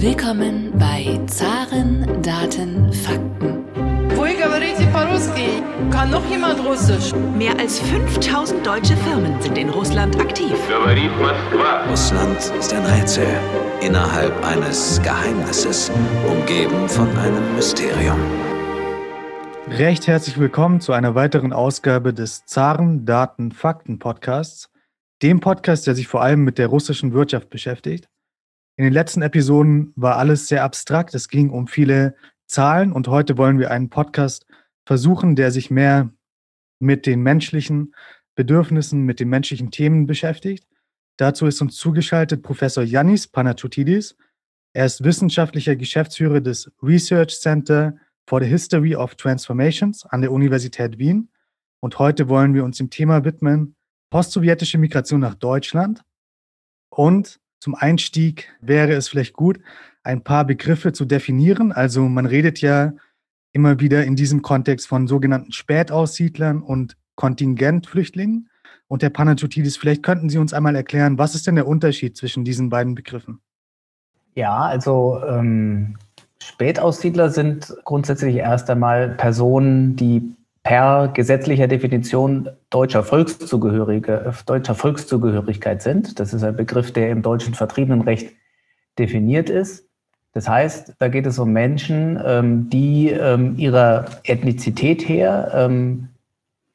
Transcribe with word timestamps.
Willkommen 0.00 0.70
bei 0.78 1.18
Zaren, 1.26 2.22
Daten, 2.22 2.92
Fakten. 2.92 3.64
Kann 5.90 6.10
noch 6.12 6.24
jemand 6.30 6.64
Russisch? 6.64 7.12
Mehr 7.36 7.58
als 7.58 7.80
5000 7.80 8.64
deutsche 8.64 8.96
Firmen 8.98 9.42
sind 9.42 9.58
in 9.58 9.68
Russland 9.70 10.20
aktiv. 10.20 10.52
Russland 11.90 12.38
ist 12.60 12.72
ein 12.72 12.86
Rätsel 12.86 13.26
innerhalb 13.80 14.32
eines 14.46 15.02
Geheimnisses, 15.02 15.90
umgeben 16.30 16.88
von 16.88 17.08
einem 17.18 17.56
Mysterium. 17.56 18.20
Recht 19.66 20.06
herzlich 20.06 20.38
willkommen 20.38 20.80
zu 20.80 20.92
einer 20.92 21.16
weiteren 21.16 21.52
Ausgabe 21.52 22.14
des 22.14 22.46
Zaren 22.46 23.04
Daten 23.04 23.50
Fakten 23.50 23.98
Podcasts, 23.98 24.70
dem 25.22 25.40
Podcast, 25.40 25.88
der 25.88 25.96
sich 25.96 26.06
vor 26.06 26.22
allem 26.22 26.44
mit 26.44 26.58
der 26.58 26.68
russischen 26.68 27.12
Wirtschaft 27.12 27.50
beschäftigt. 27.50 28.08
In 28.78 28.84
den 28.84 28.92
letzten 28.92 29.22
Episoden 29.22 29.92
war 29.96 30.18
alles 30.18 30.46
sehr 30.46 30.62
abstrakt, 30.62 31.12
es 31.12 31.28
ging 31.28 31.50
um 31.50 31.66
viele 31.66 32.14
Zahlen 32.46 32.92
und 32.92 33.08
heute 33.08 33.36
wollen 33.36 33.58
wir 33.58 33.72
einen 33.72 33.90
Podcast 33.90 34.46
versuchen, 34.86 35.34
der 35.34 35.50
sich 35.50 35.68
mehr 35.68 36.12
mit 36.78 37.04
den 37.04 37.20
menschlichen 37.20 37.92
Bedürfnissen, 38.36 39.02
mit 39.02 39.18
den 39.18 39.30
menschlichen 39.30 39.72
Themen 39.72 40.06
beschäftigt. 40.06 40.64
Dazu 41.16 41.46
ist 41.46 41.60
uns 41.60 41.74
zugeschaltet 41.74 42.44
Professor 42.44 42.84
Yannis 42.84 43.26
Panatotidis. 43.26 44.16
Er 44.74 44.86
ist 44.86 45.02
wissenschaftlicher 45.02 45.74
Geschäftsführer 45.74 46.40
des 46.40 46.70
Research 46.80 47.40
Center 47.40 47.96
for 48.28 48.40
the 48.40 48.46
History 48.46 48.94
of 48.94 49.16
Transformations 49.16 50.06
an 50.06 50.20
der 50.20 50.30
Universität 50.30 50.98
Wien. 50.98 51.30
Und 51.80 51.98
heute 51.98 52.28
wollen 52.28 52.54
wir 52.54 52.62
uns 52.62 52.76
dem 52.76 52.90
Thema 52.90 53.24
widmen, 53.24 53.74
postsowjetische 54.10 54.78
Migration 54.78 55.18
nach 55.18 55.34
Deutschland. 55.34 56.04
Und 56.90 57.40
zum 57.60 57.74
Einstieg 57.74 58.48
wäre 58.60 58.92
es 58.92 59.08
vielleicht 59.08 59.34
gut, 59.34 59.58
ein 60.02 60.22
paar 60.22 60.44
Begriffe 60.44 60.92
zu 60.92 61.04
definieren. 61.04 61.72
Also 61.72 62.08
man 62.08 62.26
redet 62.26 62.60
ja 62.60 62.92
immer 63.52 63.80
wieder 63.80 64.04
in 64.04 64.16
diesem 64.16 64.42
Kontext 64.42 64.86
von 64.86 65.06
sogenannten 65.06 65.52
Spätaussiedlern 65.52 66.62
und 66.62 66.96
Kontingentflüchtlingen. 67.16 68.48
Und 68.86 69.02
Herr 69.02 69.10
Panatotidis, 69.10 69.76
vielleicht 69.76 70.02
könnten 70.02 70.30
Sie 70.30 70.38
uns 70.38 70.54
einmal 70.54 70.76
erklären, 70.76 71.18
was 71.18 71.34
ist 71.34 71.46
denn 71.46 71.56
der 71.56 71.66
Unterschied 71.66 72.16
zwischen 72.16 72.44
diesen 72.44 72.70
beiden 72.70 72.94
Begriffen? 72.94 73.40
Ja, 74.34 74.60
also 74.60 75.20
ähm, 75.26 75.96
Spätaussiedler 76.40 77.30
sind 77.30 77.74
grundsätzlich 77.84 78.36
erst 78.36 78.70
einmal 78.70 79.10
Personen, 79.10 79.96
die 79.96 80.36
per 80.68 81.08
gesetzlicher 81.08 81.66
Definition 81.66 82.50
deutscher, 82.68 83.02
Volkszugehörige, 83.02 84.34
deutscher 84.44 84.74
Volkszugehörigkeit 84.74 85.80
sind. 85.80 86.20
Das 86.20 86.34
ist 86.34 86.42
ein 86.42 86.56
Begriff, 86.56 86.92
der 86.92 87.08
im 87.08 87.22
deutschen 87.22 87.54
Vertriebenenrecht 87.54 88.34
definiert 88.98 89.48
ist. 89.48 89.88
Das 90.34 90.46
heißt, 90.46 90.96
da 90.98 91.08
geht 91.08 91.24
es 91.24 91.38
um 91.38 91.54
Menschen, 91.54 92.20
ähm, 92.22 92.68
die 92.68 93.08
ähm, 93.08 93.54
ihrer 93.56 94.04
Ethnizität 94.24 95.08
her 95.08 95.52
ähm, 95.54 96.08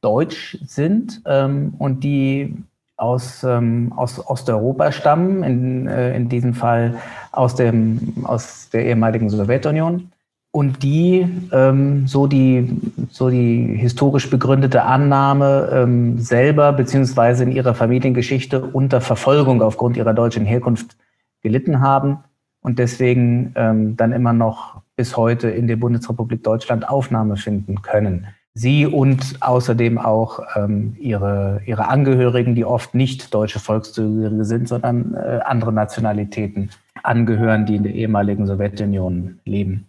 deutsch 0.01 0.57
sind 0.65 1.21
und 1.23 2.03
die 2.03 2.57
aus, 2.97 3.45
aus 3.45 4.27
Osteuropa 4.27 4.91
stammen, 4.91 5.43
in, 5.43 5.87
äh, 5.87 6.13
in 6.15 6.27
diesem 6.27 6.55
Fall 6.55 6.95
aus, 7.31 7.55
dem, 7.55 8.13
aus 8.23 8.69
der 8.71 8.85
ehemaligen 8.85 9.29
Sowjetunion. 9.29 10.11
Und 10.55 10.83
die, 10.83 11.27
ähm, 11.51 12.05
so 12.05 12.27
die, 12.27 12.79
so 13.09 13.31
die 13.31 13.75
historisch 13.75 14.29
begründete 14.29 14.83
Annahme 14.83 15.67
ähm, 15.73 16.19
selber 16.19 16.73
beziehungsweise 16.73 17.43
in 17.43 17.51
ihrer 17.51 17.73
Familiengeschichte 17.73 18.63
unter 18.63 19.01
Verfolgung 19.01 19.63
aufgrund 19.63 19.97
ihrer 19.97 20.13
deutschen 20.13 20.45
Herkunft 20.45 20.95
gelitten 21.41 21.81
haben 21.81 22.19
und 22.61 22.77
deswegen 22.77 23.53
ähm, 23.55 23.97
dann 23.97 24.11
immer 24.11 24.31
noch 24.31 24.83
bis 24.95 25.17
heute 25.17 25.49
in 25.49 25.65
der 25.65 25.77
Bundesrepublik 25.77 26.43
Deutschland 26.43 26.87
Aufnahme 26.87 27.35
finden 27.35 27.81
können. 27.81 28.27
Sie 28.53 28.85
und 28.85 29.37
außerdem 29.39 29.97
auch 29.97 30.39
ähm, 30.55 30.95
ihre, 30.99 31.61
ihre 31.65 31.87
Angehörigen, 31.87 32.53
die 32.53 32.63
oft 32.63 32.93
nicht 32.93 33.33
deutsche 33.33 33.59
Volkszugehörige 33.59 34.45
sind, 34.45 34.67
sondern 34.67 35.15
äh, 35.15 35.39
andere 35.43 35.73
Nationalitäten 35.73 36.69
angehören, 37.01 37.65
die 37.65 37.77
in 37.77 37.83
der 37.83 37.95
ehemaligen 37.95 38.45
Sowjetunion 38.45 39.39
leben. 39.45 39.87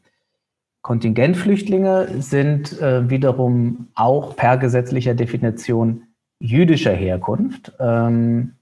Kontingentflüchtlinge 0.84 2.09
sind 2.21 2.78
äh, 2.83 3.09
wiederum 3.09 3.89
auch 3.95 4.37
per 4.37 4.59
gesetzlicher 4.59 5.15
Definition 5.15 6.03
jüdischer 6.39 6.93
Herkunft. 6.93 7.72
Ähm, 7.81 8.53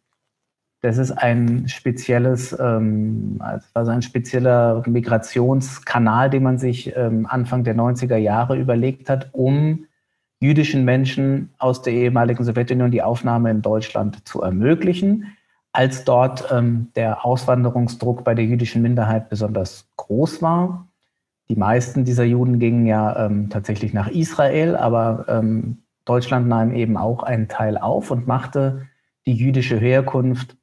das 0.82 0.98
ist 0.98 1.10
ein 1.10 1.68
spezielles, 1.68 2.56
ähm, 2.60 3.42
also 3.74 3.90
ein 3.90 4.02
spezieller 4.02 4.84
Migrationskanal, 4.86 6.30
den 6.30 6.44
man 6.44 6.58
sich 6.58 6.96
ähm, 6.96 7.26
Anfang 7.28 7.64
der 7.64 7.74
90er 7.74 8.18
Jahre 8.18 8.56
überlegt 8.56 9.10
hat, 9.10 9.30
um 9.32 9.86
jüdischen 10.38 10.84
Menschen 10.84 11.50
aus 11.58 11.82
der 11.82 11.92
ehemaligen 11.92 12.44
Sowjetunion 12.44 12.92
die 12.92 13.02
Aufnahme 13.02 13.50
in 13.50 13.62
Deutschland 13.62 14.28
zu 14.28 14.42
ermöglichen, 14.42 15.36
als 15.72 16.04
dort 16.04 16.52
ähm, 16.52 16.92
der 16.94 17.24
Auswanderungsdruck 17.24 18.22
bei 18.22 18.36
der 18.36 18.44
jüdischen 18.44 18.80
Minderheit 18.80 19.28
besonders 19.28 19.88
groß 19.96 20.40
war. 20.40 20.86
Die 21.48 21.56
meisten 21.56 22.04
dieser 22.04 22.24
Juden 22.24 22.58
gingen 22.58 22.86
ja 22.86 23.26
ähm, 23.26 23.50
tatsächlich 23.50 23.92
nach 23.92 24.08
Israel, 24.08 24.76
aber 24.76 25.26
ähm, 25.28 25.78
Deutschland 26.04 26.48
nahm 26.48 26.74
eben 26.74 26.96
auch 26.96 27.22
einen 27.22 27.48
Teil 27.48 27.78
auf 27.78 28.10
und 28.10 28.26
machte 28.26 28.86
die 29.26 29.34
jüdische 29.34 29.76
Herkunft 29.78 30.56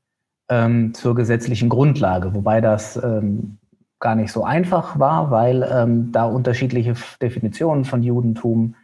ähm, 0.50 0.94
zur 0.94 1.16
gesetzlichen 1.16 1.70
Grundlage, 1.70 2.34
wobei 2.34 2.60
das 2.60 3.02
ähm, 3.02 3.58
gar 4.00 4.16
nicht 4.16 4.32
so 4.32 4.44
einfach 4.44 4.98
war, 5.00 5.32
weil 5.32 5.68
ähm, 5.72 6.12
da 6.12 6.26
unterschiedliche 6.26 6.96
Definitionen 7.22 7.86
von 7.86 8.02
Judentum 8.02 8.76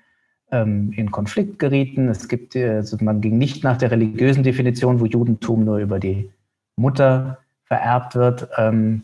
ähm, 0.52 0.92
in 0.96 1.12
Konflikt 1.12 1.60
gerieten. 1.60 2.10
Es 2.10 2.28
gibt, 2.28 2.56
also 2.56 2.98
man 3.02 3.22
ging 3.22 3.38
nicht 3.38 3.64
nach 3.64 3.78
der 3.78 3.92
religiösen 3.92 4.44
Definition, 4.44 5.00
wo 5.00 5.06
Judentum 5.06 5.66
nur 5.66 5.78
über 5.78 6.00
die 6.00 6.30
Mutter 6.76 7.40
vererbt 7.64 8.16
wird, 8.16 8.50
ähm, 8.58 9.04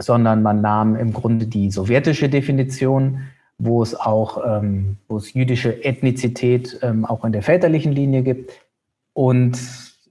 sondern 0.00 0.42
man 0.42 0.60
nahm 0.60 0.96
im 0.96 1.12
Grunde 1.12 1.46
die 1.46 1.70
sowjetische 1.70 2.28
Definition, 2.28 3.22
wo 3.58 3.82
es 3.82 3.94
auch, 3.94 4.42
ähm, 4.46 4.96
wo 5.08 5.16
es 5.16 5.34
jüdische 5.34 5.84
Ethnizität 5.84 6.80
auch 7.02 7.24
in 7.24 7.32
der 7.32 7.42
väterlichen 7.42 7.92
Linie 7.92 8.22
gibt. 8.22 8.52
Und 9.12 9.58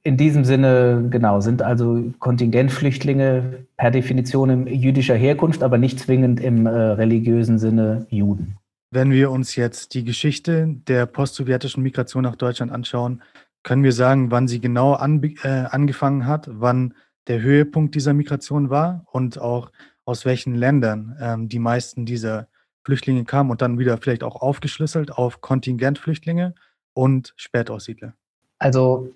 in 0.03 0.15
diesem 0.15 0.45
Sinne, 0.45 1.07
genau, 1.09 1.41
sind 1.41 1.61
also 1.61 2.01
Kontingentflüchtlinge 2.19 3.65
per 3.75 3.91
Definition 3.91 4.67
jüdischer 4.67 5.15
Herkunft, 5.15 5.63
aber 5.63 5.77
nicht 5.77 5.99
zwingend 5.99 6.39
im 6.39 6.65
äh, 6.65 6.69
religiösen 6.69 7.59
Sinne 7.59 8.07
Juden. 8.09 8.55
Wenn 8.89 9.11
wir 9.11 9.31
uns 9.31 9.57
jetzt 9.57 9.93
die 9.93 10.05
Geschichte 10.05 10.75
der 10.87 11.05
postsowjetischen 11.07 11.83
Migration 11.83 12.23
nach 12.23 12.37
Deutschland 12.37 12.71
anschauen, 12.71 13.21
können 13.63 13.83
wir 13.83 13.91
sagen, 13.91 14.31
wann 14.31 14.47
sie 14.47 14.61
genau 14.61 14.93
an, 14.93 15.21
äh, 15.43 15.47
angefangen 15.47 16.25
hat, 16.25 16.49
wann 16.51 16.93
der 17.27 17.41
Höhepunkt 17.41 17.95
dieser 17.95 18.13
Migration 18.13 18.69
war 18.69 19.05
und 19.11 19.39
auch 19.39 19.71
aus 20.05 20.25
welchen 20.25 20.55
Ländern 20.55 21.17
ähm, 21.21 21.49
die 21.49 21.59
meisten 21.59 22.05
dieser 22.05 22.47
Flüchtlinge 22.83 23.25
kamen 23.25 23.51
und 23.51 23.61
dann 23.61 23.79
wieder 23.79 23.97
vielleicht 23.97 24.23
auch 24.23 24.37
aufgeschlüsselt 24.37 25.11
auf 25.11 25.41
Kontingentflüchtlinge 25.41 26.55
und 26.93 27.33
Spätaussiedler. 27.35 28.13
Also 28.59 29.09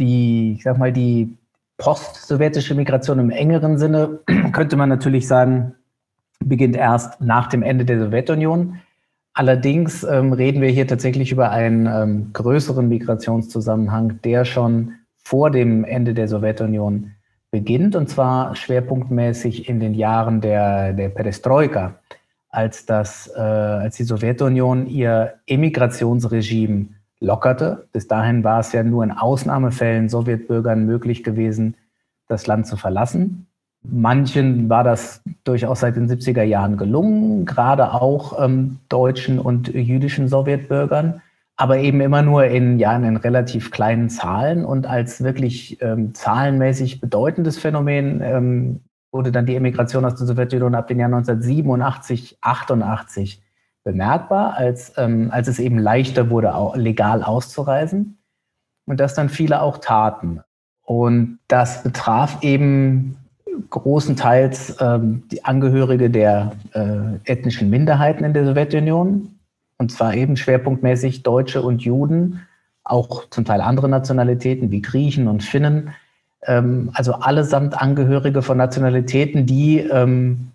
die, 0.00 0.54
ich 0.54 0.64
sag 0.64 0.78
mal, 0.78 0.92
die 0.92 1.36
post-sowjetische 1.78 2.74
Migration 2.74 3.18
im 3.20 3.30
engeren 3.30 3.78
Sinne, 3.78 4.18
könnte 4.52 4.76
man 4.76 4.88
natürlich 4.88 5.28
sagen, 5.28 5.74
beginnt 6.44 6.76
erst 6.76 7.20
nach 7.20 7.46
dem 7.48 7.62
Ende 7.62 7.84
der 7.84 8.00
Sowjetunion. 8.00 8.80
Allerdings 9.32 10.02
ähm, 10.02 10.32
reden 10.32 10.60
wir 10.60 10.70
hier 10.70 10.88
tatsächlich 10.88 11.30
über 11.30 11.50
einen 11.50 11.86
ähm, 11.86 12.32
größeren 12.32 12.88
Migrationszusammenhang, 12.88 14.20
der 14.22 14.44
schon 14.44 14.94
vor 15.22 15.50
dem 15.50 15.84
Ende 15.84 16.14
der 16.14 16.26
Sowjetunion 16.26 17.12
beginnt, 17.50 17.96
und 17.96 18.08
zwar 18.08 18.54
schwerpunktmäßig 18.54 19.68
in 19.68 19.80
den 19.80 19.94
Jahren 19.94 20.40
der, 20.40 20.92
der 20.92 21.08
Perestroika, 21.08 21.94
als, 22.48 22.86
das, 22.86 23.30
äh, 23.34 23.40
als 23.40 23.96
die 23.96 24.04
Sowjetunion 24.04 24.86
ihr 24.86 25.34
Emigrationsregime 25.46 26.88
lockerte. 27.20 27.88
Bis 27.92 28.08
dahin 28.08 28.44
war 28.44 28.60
es 28.60 28.72
ja 28.72 28.82
nur 28.82 29.04
in 29.04 29.12
Ausnahmefällen 29.12 30.08
Sowjetbürgern 30.08 30.84
möglich 30.84 31.22
gewesen, 31.22 31.76
das 32.28 32.46
Land 32.46 32.66
zu 32.66 32.76
verlassen. 32.76 33.46
Manchen 33.82 34.68
war 34.68 34.84
das 34.84 35.22
durchaus 35.44 35.80
seit 35.80 35.96
den 35.96 36.08
70er 36.08 36.42
Jahren 36.42 36.76
gelungen, 36.76 37.46
gerade 37.46 37.94
auch 37.94 38.42
ähm, 38.42 38.78
deutschen 38.88 39.38
und 39.38 39.68
jüdischen 39.68 40.28
Sowjetbürgern, 40.28 41.22
aber 41.60 41.76
eben 41.76 42.00
immer 42.00 42.22
nur 42.22 42.46
in, 42.46 42.78
ja, 42.78 42.96
in 42.96 43.16
relativ 43.18 43.70
kleinen 43.70 44.08
Zahlen. 44.08 44.64
Und 44.64 44.86
als 44.86 45.22
wirklich 45.22 45.80
ähm, 45.82 46.14
zahlenmäßig 46.14 47.02
bedeutendes 47.02 47.58
Phänomen 47.58 48.22
ähm, 48.22 48.80
wurde 49.12 49.30
dann 49.30 49.44
die 49.44 49.56
Emigration 49.56 50.06
aus 50.06 50.14
der 50.14 50.26
Sowjetunion 50.26 50.74
ab 50.74 50.88
dem 50.88 50.98
Jahr 50.98 51.12
1987, 51.12 52.38
88 52.40 53.42
bemerkbar, 53.84 54.54
als, 54.54 54.94
ähm, 54.96 55.28
als 55.32 55.48
es 55.48 55.58
eben 55.58 55.76
leichter 55.76 56.30
wurde, 56.30 56.54
auch 56.54 56.76
legal 56.76 57.22
auszureisen 57.22 58.16
und 58.86 58.98
das 58.98 59.12
dann 59.12 59.28
viele 59.28 59.60
auch 59.60 59.78
taten. 59.78 60.40
Und 60.82 61.40
das 61.48 61.82
betraf 61.82 62.38
eben 62.42 63.18
großenteils 63.68 64.78
ähm, 64.80 65.24
die 65.30 65.44
Angehörige 65.44 66.08
der 66.08 66.52
äh, 66.72 67.16
ethnischen 67.30 67.68
Minderheiten 67.68 68.24
in 68.24 68.32
der 68.32 68.46
Sowjetunion, 68.46 69.39
und 69.80 69.90
zwar 69.90 70.14
eben 70.14 70.36
schwerpunktmäßig 70.36 71.22
Deutsche 71.22 71.62
und 71.62 71.80
Juden, 71.80 72.42
auch 72.84 73.30
zum 73.30 73.46
Teil 73.46 73.62
andere 73.62 73.88
Nationalitäten 73.88 74.70
wie 74.70 74.82
Griechen 74.82 75.26
und 75.26 75.42
Finnen, 75.42 75.94
ähm, 76.42 76.90
also 76.92 77.14
allesamt 77.14 77.80
Angehörige 77.80 78.42
von 78.42 78.58
Nationalitäten, 78.58 79.46
die 79.46 79.78
ähm, 79.78 80.48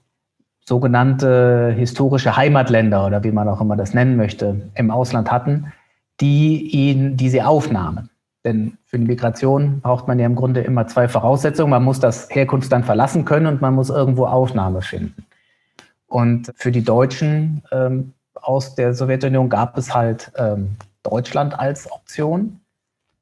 sogenannte 0.64 1.74
historische 1.76 2.38
Heimatländer 2.38 3.08
oder 3.08 3.24
wie 3.24 3.32
man 3.32 3.50
auch 3.50 3.62
immer 3.62 3.76
das 3.76 3.96
nennen 3.96 4.16
möchte, 4.16 4.62
im 4.76 4.92
Ausland 4.92 5.32
hatten, 5.32 5.74
die 6.22 6.62
ihn, 6.70 7.18
die 7.18 7.30
sie 7.30 7.42
aufnahmen. 7.42 8.12
Denn 8.44 8.78
für 8.86 9.00
die 9.00 9.06
Migration 9.06 9.82
braucht 9.82 10.08
man 10.08 10.20
ja 10.20 10.28
im 10.28 10.36
Grunde 10.36 10.62
immer 10.62 10.86
zwei 10.86 11.08
Voraussetzungen. 11.08 11.72
Man 11.72 11.84
muss 11.84 12.00
das 12.00 12.30
Herkunftsland 12.30 12.86
verlassen 12.86 13.26
können 13.26 13.48
und 13.48 13.60
man 13.60 13.74
muss 13.74 13.90
irgendwo 13.90 14.28
Aufnahme 14.28 14.84
finden. 14.84 15.26
Und 16.06 16.54
für 16.56 16.72
die 16.72 16.84
Deutschen 16.84 17.64
ähm, 17.72 18.14
aus 18.46 18.76
der 18.76 18.94
Sowjetunion 18.94 19.50
gab 19.50 19.78
es 19.78 19.94
halt 19.94 20.32
ähm, 20.38 20.76
Deutschland 21.04 21.58
als 21.58 21.92
Option, 21.92 22.60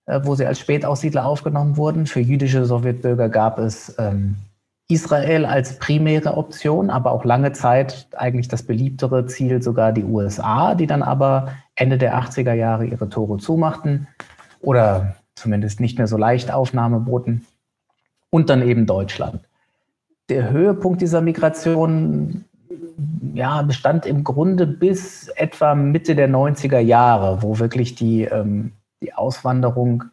äh, 0.06 0.20
wo 0.24 0.36
sie 0.36 0.46
als 0.46 0.60
Spätaussiedler 0.60 1.25
aufgenommen 1.25 1.78
wurden. 1.78 2.06
Für 2.06 2.20
jüdische 2.20 2.66
Sowjetbürger 2.66 3.30
gab 3.30 3.58
es 3.58 3.96
ähm, 3.98 4.36
Israel 4.90 5.46
als 5.46 5.80
primäre 5.80 6.36
Option, 6.36 6.90
aber 6.90 7.12
auch 7.12 7.24
lange 7.24 7.54
Zeit 7.54 8.08
eigentlich 8.16 8.50
das 8.50 8.64
beliebtere 8.64 9.25
Ziel 9.28 9.62
sogar 9.62 9.94
die 9.94 10.04
USA, 10.04 10.75
die 10.75 10.88
dann 10.88 11.04
aber 11.04 11.54
Ende 11.76 11.98
der 11.98 12.18
80er 12.18 12.54
Jahre 12.54 12.86
ihre 12.86 13.10
Tore 13.10 13.38
zumachten 13.38 14.08
oder 14.60 15.16
zumindest 15.36 15.80
nicht 15.80 15.98
mehr 15.98 16.08
so 16.08 16.18
leicht 16.18 16.52
Aufnahme 16.52 17.00
boten. 17.00 17.46
Und 18.30 18.50
dann 18.50 18.62
eben 18.62 18.86
Deutschland. 18.86 19.42
Der 20.30 20.50
Höhepunkt 20.50 21.02
dieser 21.02 21.22
Migration 21.22 22.46
ja, 23.34 23.62
bestand 23.62 24.06
im 24.06 24.24
Grunde 24.24 24.68
bis 24.68 25.28
etwa 25.30 25.75
Mitte 25.75 26.16
der 26.16 26.30
90er 26.30 26.80
Jahre, 26.80 27.42
wo 27.42 27.60
wirklich 27.60 27.95
die, 27.95 28.24
ähm, 28.24 28.74
die 29.01 29.13
Auswanderung 29.13 30.06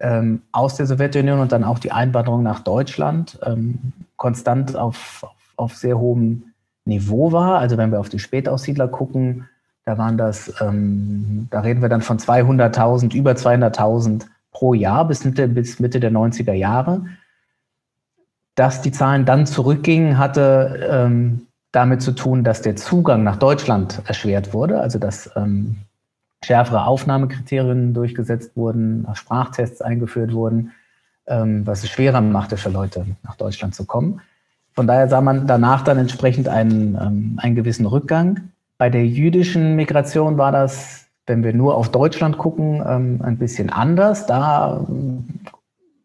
ähm, 0.00 0.42
aus 0.52 0.76
der 0.76 0.86
Sowjetunion 0.86 1.40
und 1.40 1.52
dann 1.52 1.64
auch 1.64 1.78
die 1.78 1.92
Einwanderung 1.92 2.42
nach 2.42 2.60
Deutschland 2.60 3.38
ähm, 3.44 3.92
konstant 4.16 4.76
auf, 4.76 5.26
auf 5.56 5.74
sehr 5.74 5.98
hohem 5.98 6.54
Niveau 6.84 7.32
war. 7.32 7.58
Also 7.58 7.76
wenn 7.76 7.90
wir 7.92 8.00
auf 8.00 8.08
die 8.08 8.18
Spätaussiedler 8.18 8.88
gucken, 8.88 9.48
da 9.84 9.96
waren 9.98 10.18
das, 10.18 10.52
ähm, 10.60 11.48
da 11.50 11.60
reden 11.60 11.82
wir 11.82 11.88
dann 11.88 12.02
von 12.02 12.18
200.000, 12.18 13.14
über 13.14 13.32
200.000 13.32 14.26
pro 14.52 14.74
Jahr 14.74 15.06
bis 15.06 15.24
Mitte, 15.24 15.48
bis 15.48 15.80
Mitte 15.80 16.00
der 16.00 16.12
90er 16.12 16.52
Jahre. 16.52 17.06
Dass 18.54 18.82
die 18.82 18.92
Zahlen 18.92 19.24
dann 19.24 19.46
zurückgingen, 19.46 20.18
hatte 20.18 20.88
ähm, 20.90 21.47
damit 21.72 22.02
zu 22.02 22.12
tun, 22.12 22.44
dass 22.44 22.62
der 22.62 22.76
Zugang 22.76 23.22
nach 23.22 23.36
Deutschland 23.36 24.02
erschwert 24.06 24.52
wurde, 24.52 24.80
also 24.80 24.98
dass 24.98 25.30
ähm, 25.36 25.76
schärfere 26.44 26.86
Aufnahmekriterien 26.86 27.94
durchgesetzt 27.94 28.56
wurden, 28.56 29.06
Sprachtests 29.14 29.82
eingeführt 29.82 30.32
wurden, 30.32 30.72
ähm, 31.26 31.66
was 31.66 31.84
es 31.84 31.90
schwerer 31.90 32.20
machte 32.20 32.56
für 32.56 32.70
Leute, 32.70 33.06
nach 33.22 33.36
Deutschland 33.36 33.74
zu 33.74 33.84
kommen. 33.84 34.20
Von 34.72 34.86
daher 34.86 35.08
sah 35.08 35.20
man 35.20 35.46
danach 35.46 35.82
dann 35.82 35.98
entsprechend 35.98 36.48
einen, 36.48 36.94
ähm, 36.94 37.38
einen 37.42 37.56
gewissen 37.56 37.84
Rückgang. 37.84 38.50
Bei 38.78 38.90
der 38.90 39.06
jüdischen 39.06 39.74
Migration 39.74 40.38
war 40.38 40.52
das, 40.52 41.06
wenn 41.26 41.42
wir 41.42 41.52
nur 41.52 41.76
auf 41.76 41.90
Deutschland 41.90 42.38
gucken, 42.38 42.82
ähm, 42.86 43.20
ein 43.22 43.38
bisschen 43.38 43.70
anders. 43.70 44.26
Da 44.26 44.86
ähm, 44.88 45.40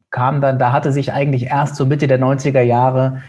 kam 0.10 0.42
dann, 0.42 0.57
da 0.60 0.71
hatte 0.71 0.92
sich 0.92 1.13
eigentlich 1.13 1.45
erst 1.45 1.75
so 1.75 1.86
Mitte 1.86 2.07
der 2.07 2.19
90er 2.19 2.62
Jahre 2.62 3.21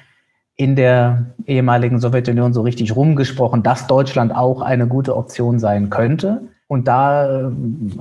in 0.57 0.77
der 0.77 1.27
ehemaligen 1.47 1.99
Sowjetunion 1.99 2.53
so 2.53 2.63
richtig 2.63 2.95
rumgesprochen, 2.95 3.63
dass 3.63 3.87
Deutschland 3.87 4.35
auch 4.35 4.61
eine 4.63 4.87
gute 4.87 5.17
Option 5.17 5.59
sein 5.59 5.91
könnte. 5.91 6.43
Und 6.69 6.89
da 6.89 7.41
ähm, 7.41 7.93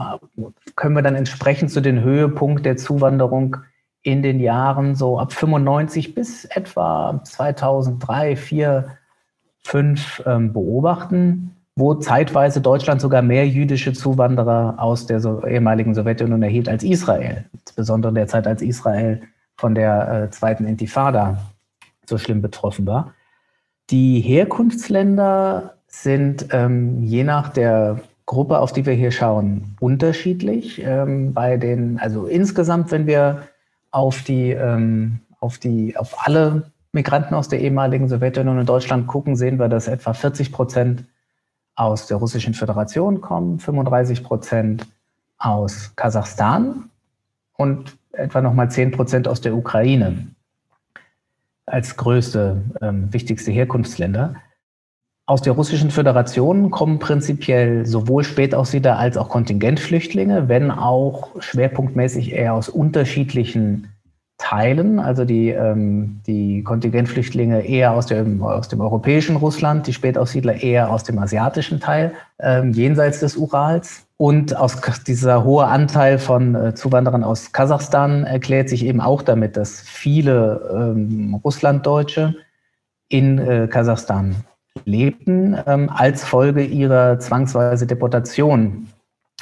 können 0.75 0.95
wir 0.95 1.01
dann 1.01 1.15
entsprechend 1.15 1.71
zu 1.71 1.81
den 1.81 2.01
Höhepunkt 2.01 2.65
der 2.65 2.77
Zuwanderung 2.77 3.57
in 4.03 4.21
den 4.21 4.39
Jahren 4.39 4.95
so 4.95 5.17
ab 5.17 5.33
95 5.33 6.13
bis 6.13 6.45
etwa 6.45 7.21
2003, 7.23 8.35
2004 8.35 8.97
fünf 9.63 10.21
ähm, 10.25 10.53
beobachten, 10.53 11.55
wo 11.75 11.95
zeitweise 11.95 12.61
Deutschland 12.61 13.01
sogar 13.01 13.21
mehr 13.21 13.47
jüdische 13.47 13.93
Zuwanderer 13.93 14.75
aus 14.77 15.07
der 15.07 15.23
ehemaligen 15.47 15.95
Sowjetunion 15.95 16.43
erhielt 16.43 16.69
als 16.69 16.83
Israel. 16.83 17.45
Insbesondere 17.53 18.09
in 18.09 18.15
der 18.15 18.27
Zeit, 18.27 18.45
als 18.45 18.61
Israel 18.61 19.21
von 19.55 19.73
der 19.73 20.23
äh, 20.25 20.29
zweiten 20.29 20.65
Intifada 20.65 21.37
so 22.05 22.17
schlimm 22.17 22.41
betroffen 22.41 22.85
war. 22.85 23.13
Die 23.89 24.21
Herkunftsländer 24.21 25.75
sind 25.87 26.47
ähm, 26.51 27.03
je 27.03 27.23
nach 27.23 27.49
der 27.49 28.01
Gruppe, 28.25 28.59
auf 28.59 28.71
die 28.71 28.85
wir 28.85 28.93
hier 28.93 29.11
schauen, 29.11 29.75
unterschiedlich. 29.79 30.81
Ähm, 30.83 31.33
bei 31.33 31.57
den, 31.57 31.99
also 31.99 32.25
insgesamt, 32.25 32.91
wenn 32.91 33.05
wir 33.05 33.43
auf 33.91 34.23
die, 34.23 34.51
ähm, 34.51 35.19
auf 35.39 35.57
die, 35.57 35.97
auf 35.97 36.25
alle 36.25 36.71
Migranten 36.93 37.35
aus 37.35 37.49
der 37.49 37.59
ehemaligen 37.59 38.07
Sowjetunion 38.07 38.59
in 38.59 38.65
Deutschland 38.65 39.07
gucken, 39.07 39.35
sehen 39.35 39.59
wir, 39.59 39.67
dass 39.67 39.87
etwa 39.87 40.13
40 40.13 40.51
Prozent 40.51 41.05
aus 41.75 42.07
der 42.07 42.17
Russischen 42.17 42.53
Föderation 42.53 43.19
kommen, 43.19 43.59
35 43.59 44.23
Prozent 44.23 44.87
aus 45.37 45.93
Kasachstan 45.95 46.89
und 47.57 47.97
etwa 48.11 48.41
nochmal 48.41 48.69
10 48.71 48.91
Prozent 48.91 49.27
aus 49.27 49.41
der 49.41 49.55
Ukraine 49.55 50.27
als 51.65 51.95
größte, 51.95 52.61
ähm, 52.81 53.11
wichtigste 53.13 53.51
Herkunftsländer. 53.51 54.35
Aus 55.25 55.41
der 55.41 55.53
Russischen 55.53 55.89
Föderation 55.89 56.69
kommen 56.69 56.99
prinzipiell 56.99 57.85
sowohl 57.85 58.25
Spätaussiedler 58.25 58.97
als 58.97 59.15
auch 59.15 59.29
Kontingentflüchtlinge, 59.29 60.49
wenn 60.49 60.69
auch 60.69 61.41
schwerpunktmäßig 61.41 62.33
eher 62.33 62.53
aus 62.53 62.67
unterschiedlichen 62.67 63.87
teilen, 64.37 64.99
also 64.99 65.25
die, 65.25 65.49
ähm, 65.49 66.21
die 66.27 66.63
Kontingentflüchtlinge 66.63 67.61
eher 67.65 67.93
aus 67.93 68.07
dem, 68.07 68.41
aus 68.43 68.67
dem 68.67 68.81
europäischen 68.81 69.35
Russland, 69.35 69.87
die 69.87 69.93
Spätaussiedler 69.93 70.61
eher 70.61 70.91
aus 70.91 71.03
dem 71.03 71.19
asiatischen 71.19 71.79
Teil, 71.79 72.13
ähm, 72.39 72.71
jenseits 72.71 73.19
des 73.19 73.37
Urals. 73.37 74.05
Und 74.17 74.55
aus 74.55 74.79
dieser 75.05 75.43
hohe 75.43 75.65
Anteil 75.65 76.17
von 76.17 76.55
äh, 76.55 76.75
Zuwanderern 76.75 77.23
aus 77.23 77.51
Kasachstan 77.51 78.23
erklärt 78.23 78.69
sich 78.69 78.85
eben 78.85 79.01
auch 79.01 79.21
damit, 79.21 79.57
dass 79.57 79.81
viele 79.81 80.93
ähm, 80.95 81.39
Russlanddeutsche 81.43 82.35
in 83.09 83.37
äh, 83.37 83.67
Kasachstan 83.67 84.35
lebten, 84.85 85.57
ähm, 85.67 85.89
als 85.89 86.23
Folge 86.23 86.63
ihrer 86.63 87.19
zwangsweise 87.19 87.85
Deportation 87.85 88.87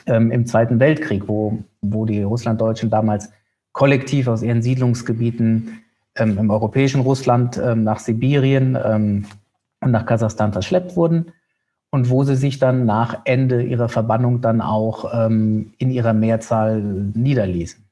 ähm, 0.05 0.31
im 0.31 0.45
Zweiten 0.45 0.79
Weltkrieg, 0.79 1.27
wo, 1.27 1.59
wo 1.81 2.05
die 2.05 2.23
Russlanddeutschen 2.23 2.89
damals 2.89 3.29
kollektiv 3.73 4.27
aus 4.27 4.43
ihren 4.43 4.61
Siedlungsgebieten 4.61 5.81
ähm, 6.15 6.37
im 6.37 6.49
europäischen 6.49 7.01
Russland 7.01 7.57
ähm, 7.57 7.83
nach 7.83 7.99
Sibirien 7.99 8.77
ähm, 8.83 9.25
und 9.79 9.91
nach 9.91 10.05
Kasachstan 10.05 10.53
verschleppt 10.53 10.95
wurden 10.95 11.31
und 11.89 12.09
wo 12.09 12.23
sie 12.23 12.35
sich 12.35 12.59
dann 12.59 12.85
nach 12.85 13.21
Ende 13.25 13.63
ihrer 13.63 13.89
Verbannung 13.89 14.41
dann 14.41 14.61
auch 14.61 15.11
ähm, 15.13 15.73
in 15.77 15.91
ihrer 15.91 16.13
Mehrzahl 16.13 16.81
niederließen. 16.81 17.83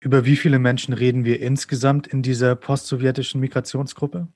Über 0.00 0.24
wie 0.24 0.36
viele 0.36 0.58
Menschen 0.58 0.94
reden 0.94 1.24
wir 1.24 1.40
insgesamt 1.40 2.06
in 2.06 2.22
dieser 2.22 2.54
postsowjetischen 2.54 3.40
Migrationsgruppe? 3.40 4.28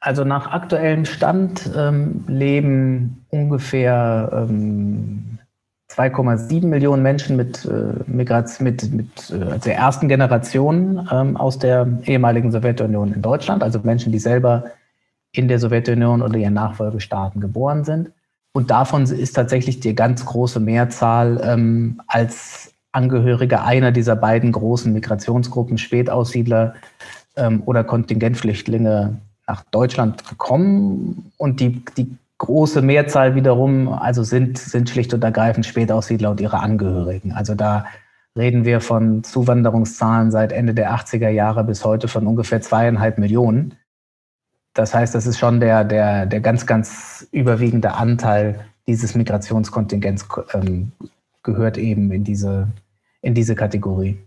Also 0.00 0.24
nach 0.24 0.48
aktuellem 0.48 1.06
Stand 1.06 1.70
ähm, 1.74 2.24
leben 2.28 3.24
ungefähr 3.30 4.46
ähm, 4.48 5.38
2,7 5.96 6.66
Millionen 6.66 7.02
Menschen 7.02 7.36
mit, 7.36 7.64
äh, 7.64 7.94
mit, 8.06 8.90
mit 8.92 9.30
äh, 9.30 9.58
der 9.58 9.76
ersten 9.76 10.08
Generation 10.08 11.08
ähm, 11.12 11.36
aus 11.36 11.58
der 11.58 11.86
ehemaligen 12.04 12.50
Sowjetunion 12.50 13.12
in 13.12 13.22
Deutschland, 13.22 13.62
also 13.62 13.80
Menschen, 13.82 14.12
die 14.12 14.18
selber 14.18 14.64
in 15.32 15.48
der 15.48 15.58
Sowjetunion 15.58 16.22
oder 16.22 16.36
ihren 16.36 16.54
Nachfolgestaaten 16.54 17.40
geboren 17.40 17.84
sind. 17.84 18.10
Und 18.52 18.70
davon 18.70 19.02
ist 19.02 19.32
tatsächlich 19.32 19.80
die 19.80 19.94
ganz 19.94 20.24
große 20.24 20.60
Mehrzahl 20.60 21.40
ähm, 21.44 22.00
als 22.06 22.72
Angehörige 22.92 23.62
einer 23.62 23.90
dieser 23.90 24.14
beiden 24.14 24.52
großen 24.52 24.92
Migrationsgruppen, 24.92 25.78
Spätaussiedler 25.78 26.74
ähm, 27.36 27.62
oder 27.66 27.82
Kontingentflüchtlinge, 27.82 29.16
nach 29.46 29.62
Deutschland 29.70 30.26
gekommen. 30.28 31.30
Und 31.36 31.60
die, 31.60 31.84
die 31.96 32.16
große 32.38 32.82
Mehrzahl 32.82 33.34
wiederum, 33.34 33.88
also 33.88 34.22
sind, 34.22 34.58
sind 34.58 34.90
schlicht 34.90 35.14
und 35.14 35.22
ergreifend 35.22 35.66
Spätaussiedler 35.66 36.30
und 36.30 36.40
ihre 36.40 36.58
Angehörigen. 36.58 37.32
Also 37.32 37.54
da 37.54 37.86
reden 38.36 38.64
wir 38.64 38.80
von 38.80 39.22
Zuwanderungszahlen 39.22 40.30
seit 40.30 40.52
Ende 40.52 40.74
der 40.74 40.92
80er 40.94 41.28
Jahre 41.28 41.64
bis 41.64 41.84
heute 41.84 42.08
von 42.08 42.26
ungefähr 42.26 42.60
zweieinhalb 42.60 43.18
Millionen. 43.18 43.74
Das 44.74 44.92
heißt, 44.92 45.14
das 45.14 45.26
ist 45.26 45.38
schon 45.38 45.60
der, 45.60 45.84
der, 45.84 46.26
der 46.26 46.40
ganz, 46.40 46.66
ganz 46.66 47.28
überwiegende 47.30 47.94
Anteil 47.94 48.66
dieses 48.86 49.14
Migrationskontingents 49.14 50.26
ähm, 50.52 50.92
gehört 51.42 51.78
eben 51.78 52.10
in 52.10 52.24
diese, 52.24 52.68
in 53.22 53.34
diese 53.34 53.54
Kategorie. 53.54 54.18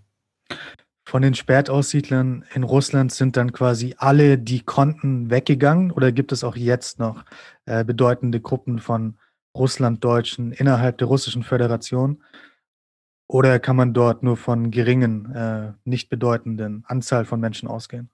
Von 1.07 1.21
den 1.21 1.35
Spätaussiedlern 1.35 2.43
in 2.53 2.63
Russland 2.63 3.13
sind 3.13 3.37
dann 3.37 3.53
quasi 3.53 3.95
alle, 3.97 4.37
die 4.37 4.59
konnten, 4.59 5.29
weggegangen 5.29 5.91
oder 5.91 6.11
gibt 6.11 6.33
es 6.33 6.43
auch 6.43 6.57
jetzt 6.57 6.99
noch 6.99 7.23
äh, 7.65 7.85
bedeutende 7.85 8.41
Gruppen 8.41 8.79
von 8.79 9.15
Russlanddeutschen 9.55 10.51
innerhalb 10.51 10.97
der 10.97 11.07
Russischen 11.07 11.43
Föderation? 11.43 12.21
Oder 13.25 13.57
kann 13.59 13.77
man 13.77 13.93
dort 13.93 14.21
nur 14.21 14.35
von 14.35 14.69
geringen, 14.69 15.31
äh, 15.33 15.71
nicht 15.85 16.09
bedeutenden 16.09 16.83
Anzahl 16.87 17.23
von 17.23 17.39
Menschen 17.39 17.69
ausgehen? 17.69 18.09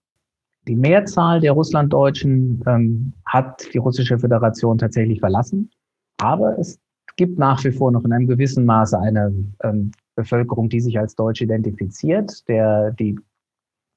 Die 0.67 0.75
Mehrzahl 0.75 1.39
der 1.39 1.53
Russlanddeutschen 1.53 2.63
ähm, 2.67 3.13
hat 3.25 3.73
die 3.73 3.79
Russische 3.79 4.19
Föderation 4.19 4.77
tatsächlich 4.77 5.19
verlassen. 5.19 5.71
Aber 6.17 6.59
es 6.59 6.79
gibt 7.15 7.39
nach 7.39 7.63
wie 7.63 7.71
vor 7.71 7.91
noch 7.91 8.05
in 8.05 8.13
einem 8.13 8.27
gewissen 8.27 8.65
Maße 8.65 8.99
eine 8.99 9.33
ähm, 9.63 9.91
Bevölkerung, 10.15 10.69
die 10.69 10.81
sich 10.81 10.99
als 10.99 11.15
Deutsch 11.15 11.41
identifiziert. 11.41 12.47
Der, 12.47 12.91
die, 12.91 13.19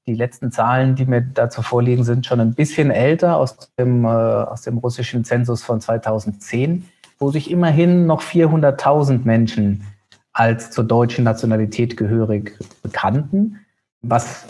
die 0.07 0.15
letzten 0.15 0.53
Zahlen, 0.53 0.95
die 0.95 1.07
mir 1.07 1.23
dazu 1.23 1.63
vorliegen, 1.63 2.05
sind 2.05 2.27
schon 2.27 2.41
ein 2.41 2.55
bisschen 2.55 2.91
älter 2.91 3.37
aus 3.37 3.57
dem, 3.79 4.05
äh, 4.05 4.09
aus 4.09 4.63
dem 4.63 4.79
russischen 4.79 5.25
Zensus 5.25 5.63
von 5.63 5.81
2010, 5.81 6.85
wo 7.19 7.31
sich 7.31 7.51
immerhin 7.51 8.07
noch 8.07 8.23
400.000 8.23 9.25
Menschen 9.25 9.85
als 10.33 10.71
zur 10.71 10.85
deutschen 10.85 11.25
Nationalität 11.25 11.97
gehörig 11.97 12.59
bekannten, 12.83 13.61
was 14.03 14.47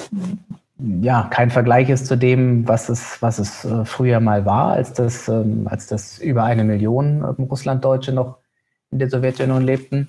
ja 1.00 1.28
kein 1.30 1.50
Vergleich 1.50 1.88
ist 1.88 2.06
zu 2.06 2.16
dem, 2.16 2.66
was 2.68 2.88
es, 2.88 3.22
was 3.22 3.38
es 3.38 3.64
äh, 3.64 3.84
früher 3.84 4.20
mal 4.20 4.44
war, 4.44 4.72
als 4.72 4.92
das, 4.92 5.28
ähm, 5.28 5.66
als 5.70 5.86
das 5.86 6.18
über 6.18 6.44
eine 6.44 6.64
Million 6.64 7.24
ähm, 7.38 7.44
Russlanddeutsche 7.44 8.12
noch 8.12 8.38
in 8.90 8.98
der 8.98 9.08
Sowjetunion 9.08 9.62
lebten. 9.62 10.08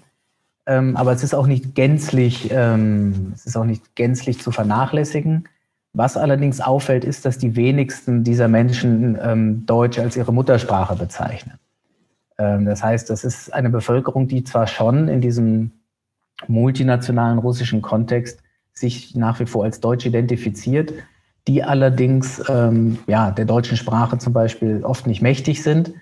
Ähm, 0.67 0.97
aber 0.97 1.13
es 1.13 1.23
ist 1.23 1.33
auch 1.33 1.47
nicht 1.47 1.75
gänzlich, 1.75 2.49
ähm, 2.51 3.31
es 3.33 3.45
ist 3.45 3.55
auch 3.55 3.63
nicht 3.63 3.95
gänzlich 3.95 4.41
zu 4.41 4.51
vernachlässigen. 4.51 5.47
Was 5.93 6.17
allerdings 6.17 6.59
auffällt, 6.59 7.05
ist, 7.05 7.25
dass 7.25 7.37
die 7.37 7.55
wenigsten 7.55 8.23
dieser 8.25 8.49
Menschen 8.49 9.17
ähm, 9.21 9.65
Deutsch 9.65 9.97
als 9.97 10.17
ihre 10.17 10.33
Muttersprache 10.33 10.95
bezeichnen. 10.95 11.57
Ähm, 12.37 12.65
das 12.65 12.83
heißt, 12.83 13.09
das 13.09 13.23
ist 13.23 13.53
eine 13.53 13.69
Bevölkerung, 13.69 14.27
die 14.27 14.43
zwar 14.43 14.67
schon 14.67 15.07
in 15.07 15.21
diesem 15.21 15.71
multinationalen 16.47 17.39
russischen 17.39 17.81
Kontext 17.81 18.41
sich 18.73 19.15
nach 19.15 19.39
wie 19.39 19.45
vor 19.45 19.63
als 19.63 19.79
Deutsch 19.79 20.05
identifiziert, 20.05 20.93
die 21.47 21.63
allerdings 21.63 22.43
ähm, 22.49 22.99
ja, 23.07 23.31
der 23.31 23.45
deutschen 23.45 23.77
Sprache 23.77 24.17
zum 24.17 24.33
Beispiel 24.33 24.83
oft 24.83 25.07
nicht 25.07 25.21
mächtig 25.21 25.63
sind, 25.63 25.93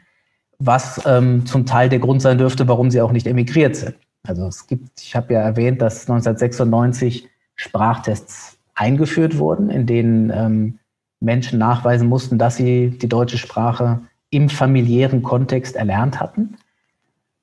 was 0.57 1.01
ähm, 1.05 1.45
zum 1.45 1.67
Teil 1.67 1.87
der 1.87 1.99
Grund 1.99 2.23
sein 2.23 2.39
dürfte, 2.39 2.67
warum 2.67 2.89
sie 2.89 3.01
auch 3.01 3.11
nicht 3.11 3.27
emigriert 3.27 3.75
sind. 3.75 3.95
Also 4.27 4.47
es 4.47 4.67
gibt, 4.67 5.01
ich 5.01 5.15
habe 5.15 5.33
ja 5.33 5.41
erwähnt, 5.41 5.81
dass 5.81 6.01
1996 6.09 7.29
Sprachtests 7.55 8.57
eingeführt 8.73 9.37
wurden, 9.37 9.69
in 9.69 9.85
denen 9.85 10.29
ähm, 10.29 10.79
Menschen 11.19 11.59
nachweisen 11.59 12.07
mussten, 12.07 12.37
dass 12.37 12.57
sie 12.57 12.89
die 12.89 13.09
deutsche 13.09 13.37
Sprache 13.37 14.01
im 14.29 14.49
familiären 14.49 15.23
Kontext 15.23 15.75
erlernt 15.75 16.19
hatten. 16.19 16.57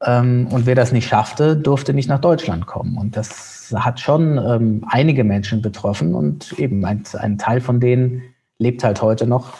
Ähm, 0.04 0.48
und 0.50 0.66
wer 0.66 0.74
das 0.74 0.92
nicht 0.92 1.08
schaffte, 1.08 1.56
durfte 1.56 1.94
nicht 1.94 2.08
nach 2.08 2.20
Deutschland 2.20 2.66
kommen. 2.66 2.96
Und 2.96 3.16
das 3.16 3.72
hat 3.74 4.00
schon 4.00 4.38
ähm, 4.38 4.84
einige 4.88 5.24
Menschen 5.24 5.62
betroffen 5.62 6.14
und 6.14 6.58
eben 6.58 6.84
ein, 6.84 7.04
ein 7.14 7.38
Teil 7.38 7.60
von 7.60 7.80
denen 7.80 8.22
lebt 8.58 8.84
halt 8.84 9.00
heute 9.02 9.26
noch 9.26 9.58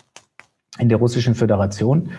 in 0.78 0.88
der 0.88 0.98
Russischen 0.98 1.34
Föderation. 1.34 2.10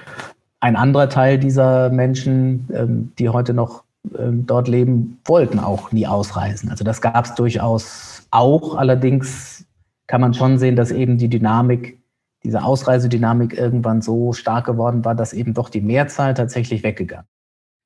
Ein 0.59 0.75
anderer 0.75 1.09
Teil 1.09 1.37
dieser 1.37 1.89
Menschen, 1.89 2.69
ähm, 2.73 3.11
die 3.19 3.29
heute 3.29 3.53
noch 3.53 3.83
dort 4.03 4.67
leben, 4.67 5.19
wollten 5.25 5.59
auch 5.59 5.91
nie 5.91 6.07
ausreisen. 6.07 6.69
Also 6.69 6.83
das 6.83 7.01
gab 7.01 7.25
es 7.25 7.35
durchaus 7.35 8.27
auch. 8.31 8.75
Allerdings 8.75 9.65
kann 10.07 10.21
man 10.21 10.33
schon 10.33 10.59
sehen, 10.59 10.75
dass 10.75 10.91
eben 10.91 11.17
die 11.17 11.29
Dynamik, 11.29 11.99
diese 12.43 12.63
Ausreisedynamik 12.63 13.57
irgendwann 13.57 14.01
so 14.01 14.33
stark 14.33 14.65
geworden 14.65 15.05
war, 15.05 15.15
dass 15.15 15.33
eben 15.33 15.53
doch 15.53 15.69
die 15.69 15.81
Mehrzahl 15.81 16.33
tatsächlich 16.33 16.83
weggegangen. 16.83 17.27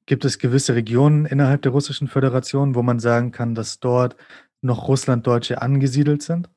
Gibt 0.07 0.25
es 0.25 0.39
gewisse 0.39 0.73
Regionen 0.73 1.25
innerhalb 1.25 1.61
der 1.61 1.71
Russischen 1.73 2.07
Föderation, 2.07 2.75
wo 2.75 2.81
man 2.81 2.99
sagen 2.99 3.31
kann, 3.31 3.55
dass 3.55 3.79
dort 3.79 4.15
noch 4.61 4.87
Russlanddeutsche 4.87 5.61
angesiedelt 5.61 6.23
sind? 6.23 6.49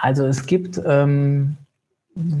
Also 0.00 0.24
es 0.24 0.46
gibt 0.46 0.80
ähm, 0.86 1.56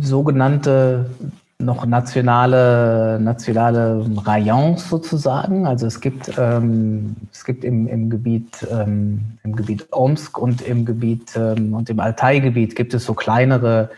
sogenannte 0.00 1.10
noch 1.60 1.86
nationale, 1.86 3.18
nationale 3.20 4.04
Rayons 4.24 4.88
sozusagen. 4.88 5.66
Also 5.66 5.86
es 5.86 6.00
gibt, 6.00 6.32
ähm, 6.38 7.16
es 7.32 7.44
gibt 7.44 7.64
im, 7.64 7.86
im, 7.86 8.10
Gebiet, 8.10 8.66
ähm, 8.70 9.38
im 9.44 9.56
Gebiet 9.56 9.86
Omsk 9.90 10.38
und 10.38 10.62
im 10.62 10.84
Gebiet 10.84 11.36
ähm, 11.36 11.74
und 11.74 11.90
im 11.90 12.00
Altai-Gebiet 12.00 12.76
gibt 12.76 12.94
es 12.94 13.04
so 13.04 13.14
kleinere 13.14 13.90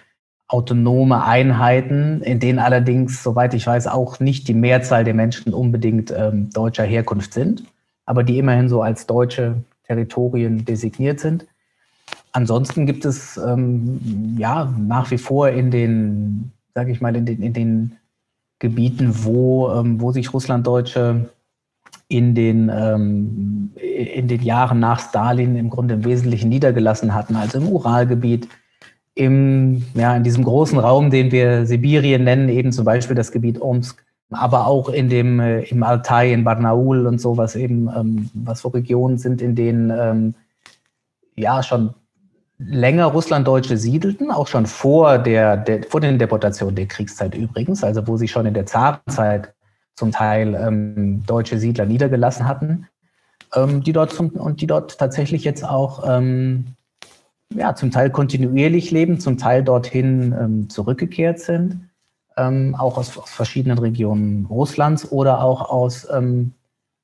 autonome 0.48 1.24
Einheiten, 1.24 2.20
in 2.20 2.38
denen 2.38 2.58
allerdings, 2.58 3.22
soweit 3.22 3.54
ich 3.54 3.66
weiß, 3.66 3.86
auch 3.86 4.20
nicht 4.20 4.48
die 4.48 4.54
Mehrzahl 4.54 5.02
der 5.02 5.14
Menschen 5.14 5.54
unbedingt 5.54 6.12
ähm, 6.14 6.50
deutscher 6.50 6.84
Herkunft 6.84 7.32
sind, 7.32 7.64
aber 8.04 8.22
die 8.22 8.38
immerhin 8.38 8.68
so 8.68 8.82
als 8.82 9.06
deutsche 9.06 9.56
Territorien 9.86 10.64
designiert 10.64 11.20
sind. 11.20 11.46
Ansonsten 12.32 12.86
gibt 12.86 13.04
es 13.04 13.36
ähm, 13.38 14.36
ja 14.38 14.72
nach 14.78 15.10
wie 15.10 15.18
vor 15.18 15.48
in 15.48 15.70
den 15.70 16.51
sage 16.74 16.92
ich 16.92 17.00
mal, 17.00 17.14
in 17.16 17.26
den, 17.26 17.42
in 17.42 17.52
den 17.52 17.96
Gebieten, 18.58 19.24
wo, 19.24 19.70
ähm, 19.70 20.00
wo 20.00 20.12
sich 20.12 20.32
Russlanddeutsche 20.32 21.28
in 22.08 22.34
den, 22.34 22.70
ähm, 22.72 23.72
in 23.76 24.28
den 24.28 24.42
Jahren 24.42 24.80
nach 24.80 25.00
Stalin 25.00 25.56
im 25.56 25.70
Grunde 25.70 25.94
im 25.94 26.04
Wesentlichen 26.04 26.48
niedergelassen 26.48 27.14
hatten, 27.14 27.36
also 27.36 27.58
im 27.58 27.68
Uralgebiet, 27.68 28.48
im, 29.14 29.82
ja, 29.94 30.16
in 30.16 30.24
diesem 30.24 30.44
großen 30.44 30.78
Raum, 30.78 31.10
den 31.10 31.32
wir 31.32 31.66
Sibirien 31.66 32.24
nennen, 32.24 32.48
eben 32.48 32.72
zum 32.72 32.84
Beispiel 32.84 33.16
das 33.16 33.32
Gebiet 33.32 33.60
Omsk, 33.60 34.04
aber 34.30 34.66
auch 34.66 34.88
in 34.88 35.08
dem, 35.08 35.40
äh, 35.40 35.62
im 35.62 35.82
Altai, 35.82 36.32
in 36.32 36.44
Barnaul 36.44 37.06
und 37.06 37.20
so, 37.20 37.36
was 37.36 37.56
eben, 37.56 37.88
ähm, 37.94 38.30
was 38.34 38.60
so 38.60 38.68
Regionen 38.68 39.18
sind, 39.18 39.42
in 39.42 39.54
denen 39.54 39.90
ähm, 39.90 40.34
ja 41.34 41.62
schon 41.62 41.94
länger 42.66 43.06
Russlanddeutsche 43.06 43.76
siedelten, 43.76 44.30
auch 44.30 44.46
schon 44.46 44.66
vor, 44.66 45.18
der, 45.18 45.56
der, 45.56 45.82
vor 45.84 46.00
den 46.00 46.18
Deportationen 46.18 46.76
der 46.76 46.86
Kriegszeit 46.86 47.34
übrigens, 47.34 47.82
also 47.84 48.06
wo 48.06 48.16
sie 48.16 48.28
schon 48.28 48.46
in 48.46 48.54
der 48.54 48.66
Zarenzeit 48.66 49.54
zum 49.94 50.12
Teil 50.12 50.54
ähm, 50.54 51.22
deutsche 51.26 51.58
Siedler 51.58 51.86
niedergelassen 51.86 52.46
hatten, 52.46 52.88
ähm, 53.54 53.82
die 53.82 53.92
dort 53.92 54.12
zum, 54.12 54.30
und 54.30 54.60
die 54.60 54.66
dort 54.66 54.98
tatsächlich 54.98 55.44
jetzt 55.44 55.64
auch 55.64 56.04
ähm, 56.08 56.66
ja, 57.54 57.74
zum 57.74 57.90
Teil 57.90 58.10
kontinuierlich 58.10 58.90
leben, 58.90 59.20
zum 59.20 59.38
Teil 59.38 59.62
dorthin 59.62 60.34
ähm, 60.38 60.70
zurückgekehrt 60.70 61.40
sind, 61.40 61.90
ähm, 62.36 62.74
auch 62.74 62.96
aus, 62.96 63.18
aus, 63.18 63.30
verschiedenen 63.30 63.78
Regionen 63.78 64.46
Russlands 64.46 65.12
oder 65.12 65.42
auch 65.42 65.68
aus, 65.68 66.08
ähm, 66.10 66.52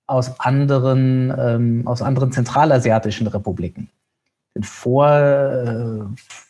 aus, 0.07 0.41
anderen, 0.41 1.85
aus 1.87 2.01
anderen 2.01 2.33
zentralasiatischen 2.33 3.27
Republiken 3.27 3.91
vor, 4.63 5.09
äh, 5.09 6.01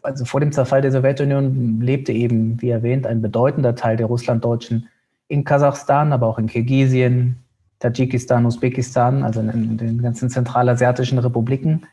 also 0.02 0.24
vor 0.24 0.40
dem 0.40 0.52
Zerfall 0.52 0.82
der 0.82 0.92
Sowjetunion 0.92 1.80
lebte 1.80 2.12
eben, 2.12 2.60
wie 2.60 2.70
erwähnt, 2.70 3.06
ein 3.06 3.22
bedeutender 3.22 3.74
Teil 3.74 3.96
der 3.96 4.06
Russlanddeutschen 4.06 4.88
in 5.28 5.44
Kasachstan, 5.44 6.12
aber 6.12 6.26
auch 6.26 6.38
in 6.38 6.46
Kirgisien, 6.46 7.36
Tadschikistan, 7.78 8.46
Usbekistan, 8.46 9.22
also 9.22 9.40
in 9.40 9.76
den 9.76 10.02
ganzen 10.02 10.30
zentralasiatischen 10.30 11.18
Republiken. 11.18 11.86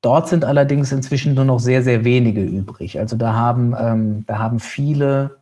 Dort 0.00 0.28
sind 0.28 0.44
allerdings 0.44 0.90
inzwischen 0.90 1.34
nur 1.34 1.44
noch 1.44 1.60
sehr, 1.60 1.82
sehr 1.82 2.04
wenige 2.04 2.42
übrig. 2.42 2.98
Also 2.98 3.16
da 3.16 3.34
haben, 3.34 3.74
ähm, 3.78 4.24
da 4.26 4.38
haben 4.38 4.58
viele 4.58 5.36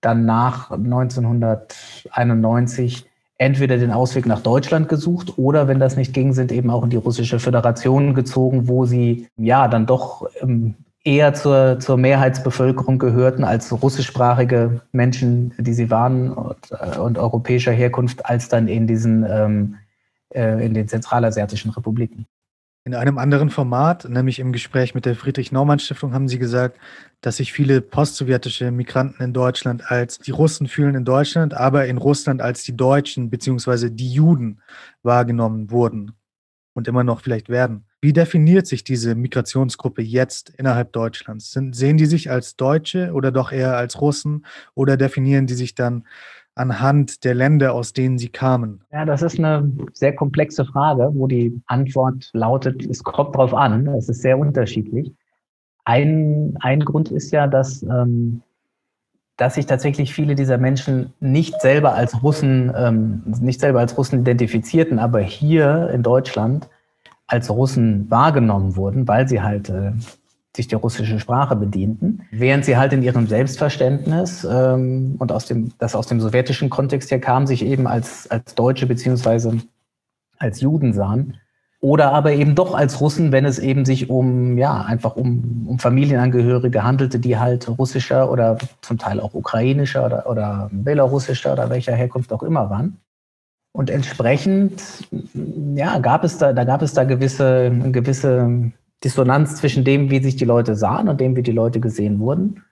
dann 0.00 0.24
nach 0.24 0.70
1991 0.70 3.06
entweder 3.38 3.76
den 3.76 3.90
Ausweg 3.90 4.26
nach 4.26 4.40
Deutschland 4.40 4.88
gesucht 4.88 5.36
oder, 5.36 5.68
wenn 5.68 5.78
das 5.78 5.96
nicht 5.96 6.14
ging, 6.14 6.32
sind 6.32 6.52
eben 6.52 6.70
auch 6.70 6.84
in 6.84 6.90
die 6.90 6.96
russische 6.96 7.38
Föderation 7.38 8.14
gezogen, 8.14 8.68
wo 8.68 8.86
sie 8.86 9.28
ja 9.36 9.68
dann 9.68 9.86
doch 9.86 10.26
ähm, 10.40 10.74
eher 11.04 11.34
zur, 11.34 11.78
zur 11.78 11.98
Mehrheitsbevölkerung 11.98 12.98
gehörten 12.98 13.44
als 13.44 13.70
russischsprachige 13.82 14.80
Menschen, 14.92 15.54
die 15.58 15.74
sie 15.74 15.90
waren 15.90 16.32
und, 16.32 16.56
äh, 16.70 16.98
und 16.98 17.18
europäischer 17.18 17.72
Herkunft, 17.72 18.26
als 18.26 18.48
dann 18.48 18.68
in 18.68 18.86
diesen 18.86 19.24
ähm, 19.28 19.76
äh, 20.34 20.64
in 20.64 20.74
den 20.74 20.88
zentralasiatischen 20.88 21.70
Republiken. 21.70 22.26
In 22.84 22.94
einem 22.94 23.18
anderen 23.18 23.50
Format, 23.50 24.08
nämlich 24.08 24.38
im 24.38 24.52
Gespräch 24.52 24.94
mit 24.94 25.06
der 25.06 25.16
Friedrich-Naumann-Stiftung, 25.16 26.12
haben 26.12 26.28
Sie 26.28 26.38
gesagt, 26.38 26.78
dass 27.26 27.38
sich 27.38 27.52
viele 27.52 27.80
postsowjetische 27.80 28.70
Migranten 28.70 29.20
in 29.20 29.32
Deutschland 29.32 29.90
als 29.90 30.20
die 30.20 30.30
Russen 30.30 30.68
fühlen 30.68 30.94
in 30.94 31.04
Deutschland, 31.04 31.54
aber 31.54 31.86
in 31.86 31.98
Russland 31.98 32.40
als 32.40 32.62
die 32.62 32.76
Deutschen 32.76 33.30
bzw. 33.30 33.90
die 33.90 34.12
Juden 34.12 34.60
wahrgenommen 35.02 35.72
wurden 35.72 36.12
und 36.72 36.86
immer 36.86 37.02
noch 37.02 37.22
vielleicht 37.22 37.48
werden. 37.48 37.84
Wie 38.00 38.12
definiert 38.12 38.68
sich 38.68 38.84
diese 38.84 39.16
Migrationsgruppe 39.16 40.02
jetzt 40.02 40.50
innerhalb 40.50 40.92
Deutschlands? 40.92 41.50
Sind, 41.50 41.74
sehen 41.74 41.96
die 41.96 42.06
sich 42.06 42.30
als 42.30 42.54
Deutsche 42.54 43.12
oder 43.12 43.32
doch 43.32 43.50
eher 43.50 43.76
als 43.76 44.00
Russen 44.00 44.46
oder 44.76 44.96
definieren 44.96 45.48
die 45.48 45.54
sich 45.54 45.74
dann 45.74 46.04
anhand 46.54 47.24
der 47.24 47.34
Länder, 47.34 47.74
aus 47.74 47.92
denen 47.92 48.18
sie 48.18 48.28
kamen? 48.28 48.84
Ja, 48.92 49.04
das 49.04 49.22
ist 49.22 49.40
eine 49.40 49.68
sehr 49.94 50.14
komplexe 50.14 50.64
Frage, 50.64 51.10
wo 51.12 51.26
die 51.26 51.60
Antwort 51.66 52.30
lautet, 52.34 52.86
es 52.86 53.02
kommt 53.02 53.34
drauf 53.34 53.52
an. 53.52 53.88
Es 53.88 54.08
ist 54.08 54.22
sehr 54.22 54.38
unterschiedlich. 54.38 55.12
Ein, 55.86 56.58
ein 56.60 56.80
Grund 56.80 57.12
ist 57.12 57.30
ja, 57.30 57.46
dass, 57.46 57.82
ähm, 57.84 58.42
dass 59.36 59.54
sich 59.54 59.66
tatsächlich 59.66 60.12
viele 60.12 60.34
dieser 60.34 60.58
Menschen 60.58 61.12
nicht 61.20 61.60
selber 61.60 61.94
als 61.94 62.24
Russen, 62.24 62.72
ähm, 62.76 63.22
nicht 63.40 63.60
selber 63.60 63.78
als 63.78 63.96
Russen 63.96 64.20
identifizierten, 64.20 64.98
aber 64.98 65.20
hier 65.20 65.88
in 65.94 66.02
Deutschland 66.02 66.68
als 67.28 67.50
Russen 67.50 68.10
wahrgenommen 68.10 68.74
wurden, 68.74 69.06
weil 69.06 69.28
sie 69.28 69.42
halt 69.42 69.68
äh, 69.70 69.92
sich 70.56 70.66
der 70.66 70.80
russischen 70.80 71.20
Sprache 71.20 71.54
bedienten, 71.54 72.22
während 72.32 72.64
sie 72.64 72.76
halt 72.76 72.92
in 72.92 73.02
ihrem 73.04 73.28
Selbstverständnis 73.28 74.44
ähm, 74.44 75.14
und 75.18 75.30
aus 75.30 75.46
dem, 75.46 75.70
das 75.78 75.94
aus 75.94 76.08
dem 76.08 76.20
sowjetischen 76.20 76.68
Kontext 76.68 77.12
her 77.12 77.20
kam, 77.20 77.46
sich 77.46 77.64
eben 77.64 77.86
als, 77.86 78.28
als 78.28 78.56
Deutsche 78.56 78.86
beziehungsweise 78.86 79.60
als 80.36 80.60
Juden 80.60 80.92
sahen. 80.92 81.36
Oder 81.80 82.12
aber 82.12 82.32
eben 82.32 82.54
doch 82.54 82.74
als 82.74 83.00
Russen, 83.00 83.32
wenn 83.32 83.44
es 83.44 83.58
eben 83.58 83.84
sich 83.84 84.08
um, 84.08 84.56
ja, 84.56 84.82
einfach 84.82 85.14
um, 85.16 85.66
um 85.68 85.78
Familienangehörige 85.78 86.82
handelte, 86.82 87.18
die 87.18 87.38
halt 87.38 87.68
russischer 87.78 88.30
oder 88.30 88.56
zum 88.80 88.98
Teil 88.98 89.20
auch 89.20 89.34
ukrainischer 89.34 90.06
oder, 90.06 90.28
oder 90.28 90.70
belarussischer 90.72 91.52
oder 91.52 91.68
welcher 91.68 91.94
Herkunft 91.94 92.32
auch 92.32 92.42
immer 92.42 92.70
waren. 92.70 92.98
Und 93.72 93.90
entsprechend, 93.90 94.82
ja, 95.74 95.98
gab 95.98 96.24
es 96.24 96.38
da, 96.38 96.54
da 96.54 96.64
gab 96.64 96.80
es 96.80 96.94
da 96.94 97.04
gewisse, 97.04 97.70
gewisse 97.92 98.72
Dissonanz 99.04 99.56
zwischen 99.56 99.84
dem, 99.84 100.10
wie 100.10 100.22
sich 100.22 100.36
die 100.36 100.46
Leute 100.46 100.74
sahen 100.74 101.08
und 101.08 101.20
dem, 101.20 101.36
wie 101.36 101.42
die 101.42 101.52
Leute 101.52 101.78
gesehen 101.78 102.18
wurden. 102.18 102.64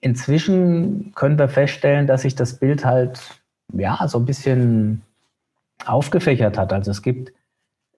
Inzwischen 0.00 1.12
können 1.14 1.38
wir 1.38 1.48
feststellen, 1.48 2.06
dass 2.06 2.22
sich 2.22 2.34
das 2.34 2.58
Bild 2.58 2.84
halt 2.84 3.18
ja 3.72 4.06
so 4.08 4.18
ein 4.18 4.26
bisschen 4.26 5.00
aufgefächert 5.86 6.58
hat. 6.58 6.72
Also 6.72 6.90
es 6.90 7.00
gibt, 7.00 7.32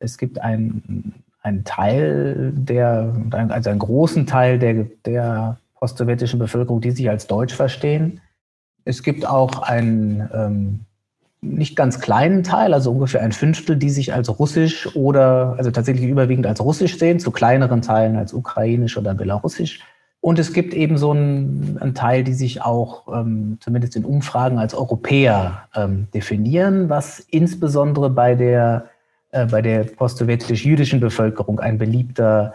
es 0.00 0.18
gibt 0.18 0.40
einen, 0.40 1.14
einen 1.42 1.64
Teil 1.64 2.52
der, 2.54 3.14
also 3.30 3.70
einen 3.70 3.78
großen 3.78 4.26
Teil 4.26 4.58
der, 4.58 4.86
der 5.04 5.58
postsowjetischen 5.76 6.38
Bevölkerung, 6.38 6.80
die 6.80 6.90
sich 6.90 7.08
als 7.08 7.26
Deutsch 7.26 7.54
verstehen. 7.54 8.20
Es 8.84 9.02
gibt 9.02 9.26
auch 9.26 9.62
einen 9.62 10.28
ähm, 10.32 10.80
nicht 11.40 11.76
ganz 11.76 12.00
kleinen 12.00 12.42
Teil, 12.42 12.74
also 12.74 12.90
ungefähr 12.90 13.22
ein 13.22 13.32
Fünftel, 13.32 13.76
die 13.76 13.90
sich 13.90 14.12
als 14.12 14.38
russisch 14.38 14.94
oder 14.96 15.54
also 15.56 15.70
tatsächlich 15.70 16.08
überwiegend 16.08 16.46
als 16.46 16.60
russisch 16.60 16.98
sehen, 16.98 17.20
zu 17.20 17.30
kleineren 17.30 17.82
Teilen 17.82 18.16
als 18.16 18.32
ukrainisch 18.32 18.96
oder 18.96 19.14
belarussisch. 19.14 19.80
Und 20.20 20.40
es 20.40 20.52
gibt 20.52 20.74
eben 20.74 20.98
so 20.98 21.12
einen, 21.12 21.78
einen 21.80 21.94
Teil, 21.94 22.24
die 22.24 22.34
sich 22.34 22.60
auch 22.62 23.06
ähm, 23.14 23.58
zumindest 23.60 23.94
in 23.94 24.04
Umfragen 24.04 24.58
als 24.58 24.74
Europäer 24.74 25.68
ähm, 25.76 26.08
definieren, 26.12 26.88
was 26.88 27.20
insbesondere 27.20 28.10
bei 28.10 28.34
der, 28.34 28.86
äh, 29.30 29.46
bei 29.46 29.62
der 29.62 29.84
post-sowjetisch-jüdischen 29.84 31.00
Bevölkerung 31.00 31.60
ein 31.60 31.78
beliebter 31.78 32.54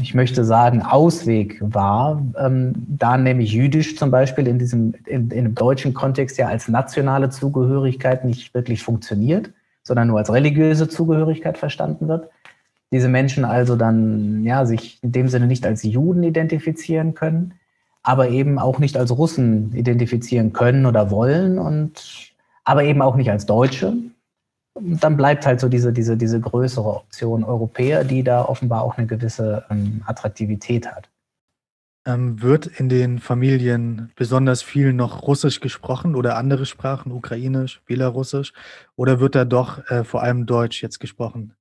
ich 0.00 0.14
möchte 0.14 0.44
sagen, 0.44 0.82
Ausweg 0.82 1.58
war, 1.60 2.20
ähm, 2.38 2.72
da 2.88 3.16
nämlich 3.16 3.52
jüdisch 3.52 3.96
zum 3.96 4.10
Beispiel 4.10 4.46
in 4.48 4.58
diesem, 4.58 4.94
in, 5.06 5.30
in 5.30 5.44
dem 5.44 5.54
deutschen 5.54 5.94
Kontext 5.94 6.38
ja 6.38 6.48
als 6.48 6.68
nationale 6.68 7.30
Zugehörigkeit 7.30 8.24
nicht 8.24 8.52
wirklich 8.52 8.82
funktioniert, 8.82 9.50
sondern 9.84 10.08
nur 10.08 10.18
als 10.18 10.32
religiöse 10.32 10.88
Zugehörigkeit 10.88 11.56
verstanden 11.56 12.08
wird. 12.08 12.28
Diese 12.90 13.08
Menschen 13.08 13.44
also 13.44 13.76
dann, 13.76 14.44
ja, 14.44 14.66
sich 14.66 14.98
in 15.02 15.12
dem 15.12 15.28
Sinne 15.28 15.46
nicht 15.46 15.64
als 15.66 15.82
Juden 15.82 16.22
identifizieren 16.22 17.14
können, 17.14 17.54
aber 18.02 18.28
eben 18.28 18.58
auch 18.58 18.78
nicht 18.78 18.96
als 18.96 19.16
Russen 19.16 19.72
identifizieren 19.72 20.52
können 20.52 20.86
oder 20.86 21.10
wollen 21.10 21.58
und, 21.58 22.32
aber 22.64 22.84
eben 22.84 23.02
auch 23.02 23.16
nicht 23.16 23.30
als 23.30 23.46
Deutsche, 23.46 23.94
dann 24.80 25.16
bleibt 25.16 25.46
halt 25.46 25.60
so 25.60 25.68
diese, 25.68 25.92
diese, 25.92 26.16
diese 26.16 26.40
größere 26.40 26.88
Option 26.88 27.44
Europäer, 27.44 28.04
die 28.04 28.22
da 28.22 28.44
offenbar 28.44 28.82
auch 28.82 28.98
eine 28.98 29.06
gewisse 29.06 29.64
ähm, 29.70 30.02
Attraktivität 30.06 30.86
hat. 30.86 31.08
Ähm, 32.06 32.40
wird 32.40 32.66
in 32.66 32.88
den 32.88 33.18
Familien 33.18 34.12
besonders 34.14 34.62
viel 34.62 34.92
noch 34.92 35.26
Russisch 35.26 35.60
gesprochen 35.60 36.14
oder 36.14 36.36
andere 36.36 36.64
Sprachen, 36.64 37.10
Ukrainisch, 37.10 37.82
Belarussisch, 37.84 38.52
oder 38.94 39.18
wird 39.18 39.34
da 39.34 39.44
doch 39.44 39.84
äh, 39.90 40.04
vor 40.04 40.22
allem 40.22 40.46
Deutsch 40.46 40.82
jetzt 40.82 41.00
gesprochen? 41.00 41.54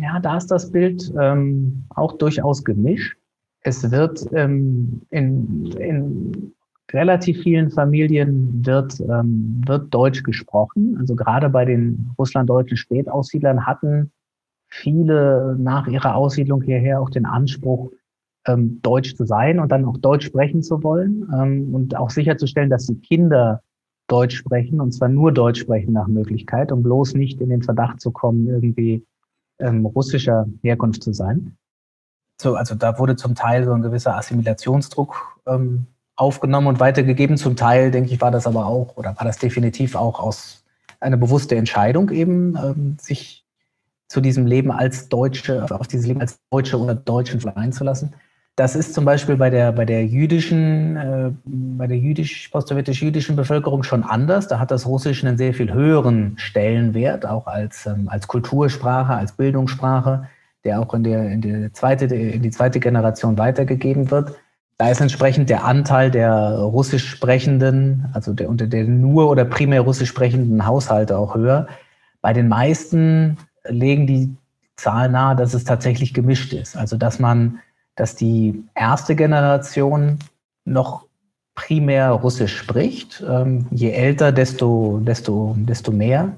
Ja, 0.00 0.18
da 0.20 0.38
ist 0.38 0.46
das 0.46 0.70
Bild 0.70 1.12
ähm, 1.20 1.84
auch 1.90 2.16
durchaus 2.16 2.64
gemischt. 2.64 3.18
Es 3.60 3.90
wird 3.90 4.26
ähm, 4.32 5.02
in, 5.10 5.66
in 5.72 6.54
relativ 6.92 7.42
vielen 7.42 7.70
Familien 7.70 8.64
wird, 8.64 9.00
ähm, 9.00 9.62
wird 9.66 9.92
Deutsch 9.92 10.22
gesprochen. 10.22 10.96
Also 10.98 11.14
gerade 11.16 11.48
bei 11.48 11.64
den 11.64 12.10
russlanddeutschen 12.18 12.76
Spätaussiedlern 12.76 13.66
hatten 13.66 14.12
viele 14.68 15.56
nach 15.58 15.86
ihrer 15.86 16.14
Aussiedlung 16.14 16.62
hierher 16.62 17.00
auch 17.00 17.10
den 17.10 17.26
Anspruch, 17.26 17.90
ähm, 18.46 18.80
Deutsch 18.82 19.16
zu 19.16 19.24
sein 19.24 19.58
und 19.58 19.72
dann 19.72 19.84
auch 19.84 19.96
Deutsch 19.98 20.26
sprechen 20.26 20.62
zu 20.62 20.82
wollen 20.82 21.28
ähm, 21.34 21.74
und 21.74 21.96
auch 21.96 22.10
sicherzustellen, 22.10 22.70
dass 22.70 22.86
die 22.86 23.00
Kinder 23.00 23.62
Deutsch 24.06 24.36
sprechen 24.36 24.80
und 24.80 24.92
zwar 24.92 25.08
nur 25.08 25.32
Deutsch 25.32 25.60
sprechen 25.60 25.92
nach 25.94 26.08
Möglichkeit, 26.08 26.70
um 26.70 26.82
bloß 26.82 27.14
nicht 27.14 27.40
in 27.40 27.48
den 27.48 27.62
Verdacht 27.62 28.00
zu 28.00 28.10
kommen, 28.10 28.46
irgendwie 28.48 29.06
ähm, 29.58 29.86
russischer 29.86 30.46
Herkunft 30.62 31.02
zu 31.02 31.14
sein. 31.14 31.56
So, 32.40 32.56
also 32.56 32.74
da 32.74 32.98
wurde 32.98 33.16
zum 33.16 33.34
Teil 33.34 33.64
so 33.64 33.72
ein 33.72 33.80
gewisser 33.80 34.16
Assimilationsdruck 34.16 35.40
ähm, 35.46 35.86
aufgenommen 36.16 36.66
und 36.68 36.80
weitergegeben. 36.80 37.36
Zum 37.36 37.56
Teil, 37.56 37.90
denke 37.90 38.12
ich, 38.12 38.20
war 38.20 38.30
das 38.30 38.46
aber 38.46 38.66
auch 38.66 38.96
oder 38.96 39.16
war 39.16 39.24
das 39.24 39.38
definitiv 39.38 39.94
auch 39.94 40.20
aus 40.20 40.64
einer 41.00 41.16
bewussten 41.16 41.54
Entscheidung 41.54 42.10
eben, 42.10 42.56
ähm, 42.56 42.96
sich 43.00 43.44
zu 44.08 44.20
diesem 44.20 44.46
Leben 44.46 44.70
als 44.70 45.08
Deutsche, 45.08 45.66
auf 45.70 45.88
dieses 45.88 46.06
Leben 46.06 46.20
als 46.20 46.38
Deutsche 46.50 46.78
oder 46.78 46.94
Deutschen 46.94 47.44
einzulassen. 47.48 48.14
Das 48.56 48.76
ist 48.76 48.94
zum 48.94 49.04
Beispiel 49.04 49.36
bei 49.36 49.50
der, 49.50 49.72
bei 49.72 49.84
der 49.84 50.06
jüdischen, 50.06 50.96
äh, 50.96 51.30
bei 51.44 51.88
der 51.88 51.98
jüdisch, 51.98 52.48
postsowjetisch-jüdischen 52.50 53.34
Bevölkerung 53.34 53.82
schon 53.82 54.04
anders. 54.04 54.46
Da 54.46 54.60
hat 54.60 54.70
das 54.70 54.86
Russische 54.86 55.26
einen 55.26 55.36
sehr 55.36 55.54
viel 55.54 55.72
höheren 55.72 56.34
Stellenwert, 56.38 57.26
auch 57.26 57.48
als, 57.48 57.86
ähm, 57.86 58.08
als 58.08 58.28
Kultursprache, 58.28 59.14
als 59.14 59.32
Bildungssprache, 59.32 60.28
der 60.62 60.80
auch 60.80 60.94
in, 60.94 61.02
der, 61.02 61.32
in, 61.32 61.40
der 61.40 61.72
zweite, 61.72 62.04
in 62.04 62.42
die 62.42 62.50
zweite 62.50 62.78
Generation 62.78 63.36
weitergegeben 63.38 64.12
wird. 64.12 64.36
Da 64.76 64.90
ist 64.90 65.00
entsprechend 65.00 65.50
der 65.50 65.64
Anteil 65.64 66.10
der 66.10 66.56
russisch 66.58 67.08
sprechenden, 67.08 68.08
also 68.12 68.32
der 68.32 68.48
unter 68.48 68.66
der 68.66 68.84
nur 68.84 69.30
oder 69.30 69.44
primär 69.44 69.82
russisch 69.82 70.08
sprechenden 70.08 70.66
Haushalte 70.66 71.16
auch 71.16 71.34
höher. 71.34 71.68
Bei 72.20 72.32
den 72.32 72.48
meisten 72.48 73.36
legen 73.68 74.06
die 74.06 74.34
Zahlen 74.76 75.12
nahe, 75.12 75.36
dass 75.36 75.54
es 75.54 75.64
tatsächlich 75.64 76.12
gemischt 76.12 76.52
ist. 76.52 76.76
Also 76.76 76.96
dass 76.96 77.20
man, 77.20 77.60
dass 77.94 78.16
die 78.16 78.64
erste 78.74 79.14
Generation 79.14 80.18
noch 80.64 81.06
primär 81.54 82.10
Russisch 82.10 82.56
spricht. 82.56 83.22
Ähm, 83.28 83.66
je 83.70 83.90
älter, 83.90 84.32
desto, 84.32 85.00
desto, 85.02 85.54
desto 85.58 85.92
mehr. 85.92 86.36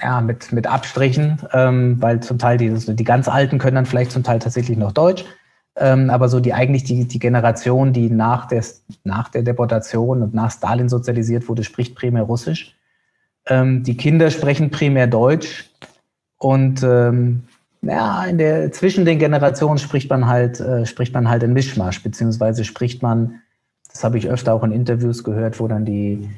Ja, 0.00 0.20
mit, 0.20 0.52
mit 0.52 0.66
Abstrichen, 0.66 1.40
ähm, 1.52 2.00
weil 2.02 2.20
zum 2.20 2.38
Teil 2.38 2.58
die, 2.58 2.70
die 2.70 3.04
ganz 3.04 3.28
Alten 3.28 3.58
können 3.58 3.76
dann 3.76 3.86
vielleicht 3.86 4.10
zum 4.10 4.24
Teil 4.24 4.38
tatsächlich 4.38 4.76
noch 4.76 4.92
Deutsch. 4.92 5.24
Ähm, 5.78 6.08
aber 6.08 6.28
so 6.28 6.40
die 6.40 6.54
eigentlich 6.54 6.84
die, 6.84 7.06
die 7.06 7.18
Generation, 7.18 7.92
die 7.92 8.08
nach 8.08 8.46
der, 8.46 8.64
nach 9.04 9.28
der 9.28 9.42
Deportation 9.42 10.22
und 10.22 10.32
nach 10.32 10.50
Stalin 10.50 10.88
sozialisiert 10.88 11.48
wurde, 11.48 11.64
spricht 11.64 11.94
primär 11.94 12.22
Russisch. 12.22 12.74
Ähm, 13.46 13.82
die 13.82 13.96
Kinder 13.96 14.30
sprechen 14.30 14.70
primär 14.70 15.06
Deutsch. 15.06 15.70
Und 16.38 16.82
ähm, 16.82 17.44
ja, 17.82 18.24
in 18.24 18.38
der, 18.38 18.72
zwischen 18.72 19.04
den 19.04 19.18
Generationen 19.18 19.78
spricht 19.78 20.08
man 20.08 20.26
halt, 20.26 20.60
äh, 20.60 20.86
spricht 20.86 21.12
man 21.14 21.28
halt 21.28 21.42
in 21.42 21.52
Mischmasch, 21.52 22.02
beziehungsweise 22.02 22.64
spricht 22.64 23.02
man, 23.02 23.40
das 23.90 24.02
habe 24.02 24.18
ich 24.18 24.28
öfter 24.28 24.54
auch 24.54 24.64
in 24.64 24.72
Interviews 24.72 25.24
gehört, 25.24 25.60
wo 25.60 25.68
dann 25.68 25.84
die, 25.84 26.28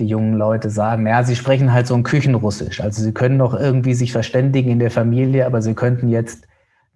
die 0.00 0.06
jungen 0.06 0.34
Leute 0.34 0.70
sagen, 0.70 1.06
ja, 1.06 1.22
sie 1.22 1.36
sprechen 1.36 1.72
halt 1.72 1.86
so 1.86 1.94
ein 1.94 2.02
Küchenrussisch. 2.02 2.80
Also 2.80 3.02
sie 3.02 3.12
können 3.12 3.36
noch 3.36 3.54
irgendwie 3.54 3.94
sich 3.94 4.12
verständigen 4.12 4.70
in 4.70 4.78
der 4.78 4.90
Familie, 4.90 5.46
aber 5.46 5.62
sie 5.62 5.74
könnten 5.74 6.08
jetzt 6.08 6.46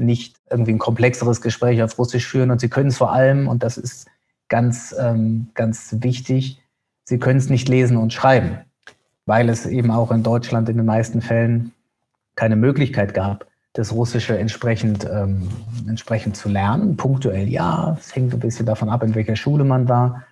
nicht 0.02 0.36
irgendwie 0.50 0.72
ein 0.72 0.78
komplexeres 0.78 1.40
Gespräch 1.40 1.82
auf 1.82 1.98
Russisch 1.98 2.26
führen 2.26 2.50
und 2.50 2.60
sie 2.60 2.68
können 2.68 2.88
es 2.88 2.98
vor 2.98 3.12
allem, 3.12 3.48
und 3.48 3.62
das 3.62 3.78
ist 3.78 4.08
ganz, 4.48 4.94
ähm, 4.98 5.48
ganz 5.54 5.96
wichtig, 6.00 6.60
sie 7.04 7.18
können 7.18 7.38
es 7.38 7.48
nicht 7.48 7.68
lesen 7.68 7.96
und 7.96 8.12
schreiben, 8.12 8.58
weil 9.26 9.48
es 9.48 9.66
eben 9.66 9.90
auch 9.90 10.10
in 10.10 10.22
Deutschland 10.22 10.68
in 10.68 10.76
den 10.76 10.86
meisten 10.86 11.22
Fällen 11.22 11.72
keine 12.34 12.56
Möglichkeit 12.56 13.14
gab, 13.14 13.46
das 13.72 13.92
Russische 13.92 14.38
entsprechend, 14.38 15.08
ähm, 15.10 15.48
entsprechend 15.88 16.36
zu 16.36 16.48
lernen. 16.48 16.96
Punktuell 16.96 17.48
ja, 17.48 17.96
es 17.98 18.14
hängt 18.14 18.34
ein 18.34 18.40
bisschen 18.40 18.66
davon 18.66 18.90
ab, 18.90 19.02
in 19.02 19.14
welcher 19.14 19.36
Schule 19.36 19.64
man 19.64 19.88
war. 19.88 20.24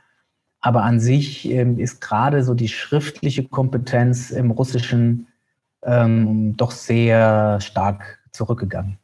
Aber 0.61 0.83
an 0.83 1.01
sich 1.01 1.49
ähm, 1.51 1.79
ist 1.79 2.01
gerade 2.01 2.45
so 2.45 2.53
die 2.53 2.69
schriftliche 2.69 3.45
Kompetenz 3.45 4.31
im 4.31 4.51
Russischen 4.51 5.27
ähm, 5.83 6.55
doch 6.57 6.71
sehr 6.71 7.61
stark 7.61 8.19
zurückgegangen. 8.33 8.99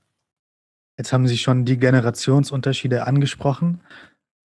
Jetzt 0.99 1.13
haben 1.13 1.27
Sie 1.27 1.37
schon 1.37 1.65
die 1.65 1.79
Generationsunterschiede 1.79 3.07
angesprochen. 3.07 3.81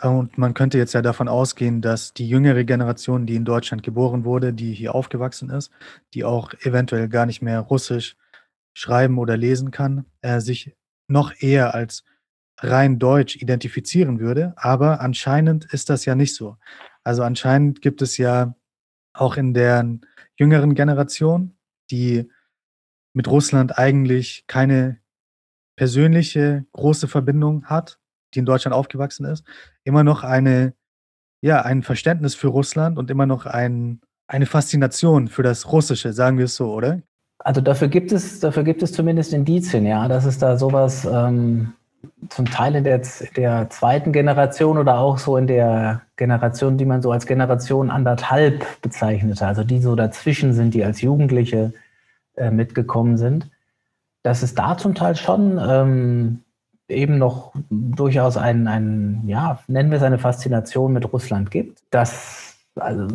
Und 0.01 0.37
man 0.37 0.53
könnte 0.53 0.77
jetzt 0.77 0.93
ja 0.93 1.01
davon 1.01 1.27
ausgehen, 1.27 1.81
dass 1.81 2.13
die 2.13 2.27
jüngere 2.27 2.63
Generation, 2.63 3.27
die 3.27 3.35
in 3.35 3.45
Deutschland 3.45 3.83
geboren 3.83 4.25
wurde, 4.25 4.51
die 4.51 4.73
hier 4.73 4.95
aufgewachsen 4.95 5.49
ist, 5.49 5.71
die 6.13 6.23
auch 6.23 6.53
eventuell 6.61 7.07
gar 7.07 7.25
nicht 7.25 7.41
mehr 7.41 7.59
Russisch 7.59 8.17
schreiben 8.73 9.19
oder 9.19 9.37
lesen 9.37 9.69
kann, 9.69 10.05
äh, 10.21 10.39
sich 10.39 10.75
noch 11.07 11.33
eher 11.39 11.75
als 11.75 12.03
rein 12.57 12.99
deutsch 12.99 13.35
identifizieren 13.35 14.19
würde. 14.19 14.53
Aber 14.55 15.01
anscheinend 15.01 15.65
ist 15.71 15.89
das 15.89 16.05
ja 16.05 16.15
nicht 16.15 16.35
so. 16.35 16.57
Also 17.03 17.23
anscheinend 17.23 17.81
gibt 17.81 18.01
es 18.01 18.17
ja 18.17 18.55
auch 19.13 19.37
in 19.37 19.53
der 19.53 19.99
jüngeren 20.35 20.73
Generation, 20.73 21.57
die 21.91 22.31
mit 23.13 23.27
Russland 23.27 23.77
eigentlich 23.77 24.45
keine 24.47 25.00
persönliche 25.81 26.63
große 26.73 27.07
Verbindung 27.07 27.65
hat, 27.65 27.97
die 28.35 28.39
in 28.39 28.45
Deutschland 28.45 28.75
aufgewachsen 28.75 29.25
ist, 29.25 29.43
immer 29.83 30.03
noch 30.03 30.23
eine, 30.23 30.73
ja, 31.41 31.63
ein 31.63 31.81
Verständnis 31.81 32.35
für 32.35 32.49
Russland 32.49 32.99
und 32.99 33.09
immer 33.09 33.25
noch 33.25 33.47
ein, 33.47 33.99
eine 34.27 34.45
Faszination 34.45 35.27
für 35.27 35.41
das 35.41 35.71
Russische, 35.71 36.13
sagen 36.13 36.37
wir 36.37 36.45
es 36.45 36.55
so, 36.55 36.71
oder? 36.71 37.01
Also 37.39 37.61
dafür 37.61 37.87
gibt 37.87 38.11
es, 38.11 38.39
dafür 38.39 38.63
gibt 38.63 38.83
es 38.83 38.91
zumindest 38.91 39.33
Indizien, 39.33 39.87
ja, 39.87 40.07
dass 40.07 40.25
es 40.25 40.37
da 40.37 40.55
sowas 40.55 41.03
ähm, 41.11 41.73
zum 42.29 42.45
Teil 42.45 42.75
in 42.75 42.83
der, 42.83 43.01
der 43.35 43.67
zweiten 43.71 44.13
Generation 44.13 44.77
oder 44.77 44.99
auch 44.99 45.17
so 45.17 45.35
in 45.35 45.47
der 45.47 46.03
Generation, 46.15 46.77
die 46.77 46.85
man 46.85 47.01
so 47.01 47.11
als 47.11 47.25
Generation 47.25 47.89
anderthalb 47.89 48.83
bezeichnete, 48.83 49.47
also 49.47 49.63
die 49.63 49.79
so 49.79 49.95
dazwischen 49.95 50.53
sind, 50.53 50.75
die 50.75 50.85
als 50.85 51.01
Jugendliche 51.01 51.73
äh, 52.35 52.51
mitgekommen 52.51 53.17
sind, 53.17 53.49
dass 54.23 54.43
es 54.43 54.53
da 54.53 54.77
zum 54.77 54.95
Teil 54.95 55.15
schon 55.15 55.59
ähm, 55.61 56.39
eben 56.87 57.17
noch 57.17 57.53
durchaus 57.69 58.37
ein, 58.37 58.67
ein, 58.67 59.23
ja, 59.27 59.59
nennen 59.67 59.91
wir 59.91 59.97
es 59.97 60.03
eine 60.03 60.19
Faszination 60.19 60.93
mit 60.93 61.11
Russland 61.11 61.51
gibt. 61.51 61.79
Das 61.89 62.55
also, 62.75 63.07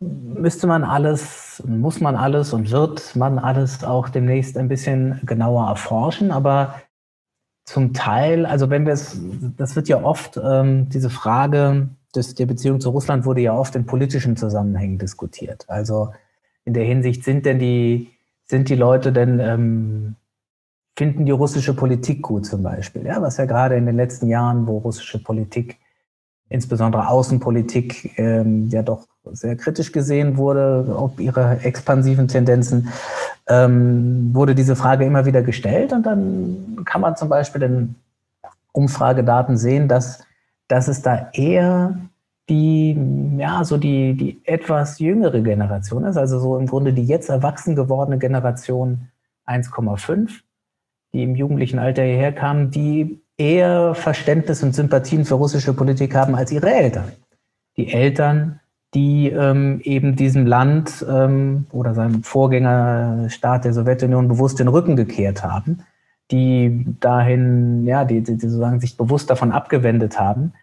müsste 0.00 0.66
man 0.66 0.84
alles, 0.84 1.62
muss 1.66 2.00
man 2.00 2.16
alles 2.16 2.52
und 2.52 2.70
wird 2.70 3.16
man 3.16 3.38
alles 3.38 3.84
auch 3.84 4.08
demnächst 4.08 4.58
ein 4.58 4.68
bisschen 4.68 5.20
genauer 5.24 5.68
erforschen, 5.68 6.30
aber 6.30 6.74
zum 7.64 7.92
Teil, 7.92 8.46
also 8.46 8.70
wenn 8.70 8.86
wir 8.86 8.94
es, 8.94 9.20
das 9.56 9.76
wird 9.76 9.88
ja 9.88 10.02
oft, 10.02 10.40
ähm, 10.42 10.88
diese 10.88 11.10
Frage 11.10 11.88
des, 12.14 12.34
der 12.34 12.46
Beziehung 12.46 12.80
zu 12.80 12.90
Russland 12.90 13.24
wurde 13.26 13.42
ja 13.42 13.54
oft 13.54 13.76
in 13.76 13.86
politischen 13.86 14.36
Zusammenhängen 14.36 14.98
diskutiert. 14.98 15.64
Also 15.68 16.12
in 16.64 16.72
der 16.72 16.84
Hinsicht 16.84 17.24
sind 17.24 17.44
denn 17.44 17.58
die, 17.58 18.10
sind 18.46 18.70
die 18.70 18.74
Leute 18.74 19.12
denn, 19.12 19.38
ähm, 19.40 20.16
finden 20.98 21.26
die 21.26 21.30
russische 21.30 21.74
Politik 21.74 22.22
gut 22.22 22.44
zum 22.44 22.64
Beispiel, 22.64 23.06
ja, 23.06 23.22
was 23.22 23.36
ja 23.36 23.44
gerade 23.44 23.76
in 23.76 23.86
den 23.86 23.94
letzten 23.94 24.26
Jahren, 24.26 24.66
wo 24.66 24.78
russische 24.78 25.22
Politik, 25.22 25.78
insbesondere 26.48 27.08
Außenpolitik, 27.08 28.18
ähm, 28.18 28.68
ja 28.68 28.82
doch 28.82 29.06
sehr 29.30 29.54
kritisch 29.54 29.92
gesehen 29.92 30.36
wurde, 30.38 30.92
ob 30.98 31.20
ihre 31.20 31.60
expansiven 31.62 32.26
Tendenzen, 32.26 32.88
ähm, 33.46 34.30
wurde 34.32 34.56
diese 34.56 34.74
Frage 34.74 35.04
immer 35.04 35.24
wieder 35.24 35.42
gestellt 35.42 35.92
und 35.92 36.04
dann 36.04 36.82
kann 36.84 37.00
man 37.00 37.14
zum 37.14 37.28
Beispiel 37.28 37.62
in 37.62 37.94
Umfragedaten 38.72 39.56
sehen, 39.56 39.86
dass, 39.86 40.24
dass 40.66 40.88
es 40.88 41.00
da 41.00 41.28
eher 41.32 41.96
die, 42.48 42.98
ja, 43.36 43.62
so 43.62 43.76
die, 43.76 44.14
die 44.14 44.40
etwas 44.44 44.98
jüngere 44.98 45.42
Generation 45.42 46.02
ist, 46.06 46.16
also 46.16 46.40
so 46.40 46.58
im 46.58 46.66
Grunde 46.66 46.92
die 46.92 47.04
jetzt 47.04 47.28
erwachsen 47.28 47.76
gewordene 47.76 48.18
Generation 48.18 49.06
1,5, 49.46 50.40
die 51.12 51.22
im 51.22 51.34
jugendlichen 51.34 51.78
Alter 51.78 52.02
hierher 52.02 52.32
kamen, 52.32 52.70
die 52.70 53.20
eher 53.36 53.94
Verständnis 53.94 54.62
und 54.62 54.74
Sympathien 54.74 55.24
für 55.24 55.34
russische 55.34 55.72
Politik 55.72 56.14
haben 56.14 56.34
als 56.34 56.52
ihre 56.52 56.72
Eltern. 56.72 57.12
Die 57.76 57.92
Eltern 57.92 58.60
die 58.94 59.28
ähm, 59.28 59.80
eben 59.84 60.16
diesem 60.16 60.46
Land 60.46 61.04
ähm, 61.08 61.66
oder 61.72 61.94
seinem 61.94 62.22
Vorgängerstaat 62.22 63.64
der 63.64 63.74
Sowjetunion 63.74 64.28
bewusst 64.28 64.58
den 64.60 64.68
Rücken 64.68 64.96
gekehrt 64.96 65.44
haben, 65.44 65.80
die 66.30 66.86
dahin, 67.00 67.84
ja, 67.84 68.04
die, 68.04 68.22
die, 68.22 68.32
sozusagen 68.32 68.80
sich 68.80 68.96
bewusst 68.96 69.28
davon 69.28 69.52
abgewendet 69.52 70.18
haben 70.18 70.54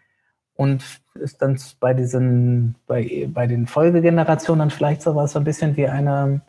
und 0.56 0.84
ist 1.16 1.42
dann 1.42 1.60
bei 1.80 1.94
diesen, 1.94 2.76
bei, 2.88 3.30
bei 3.32 3.46
den 3.46 3.68
Folgegenerationen 3.68 4.72
vielleicht 4.72 5.04
so 5.04 5.16
was 5.16 5.34
so 5.34 5.40
ein 5.40 5.46
bisschen 5.46 5.78
wie 5.78 5.88
eine, 5.88 6.42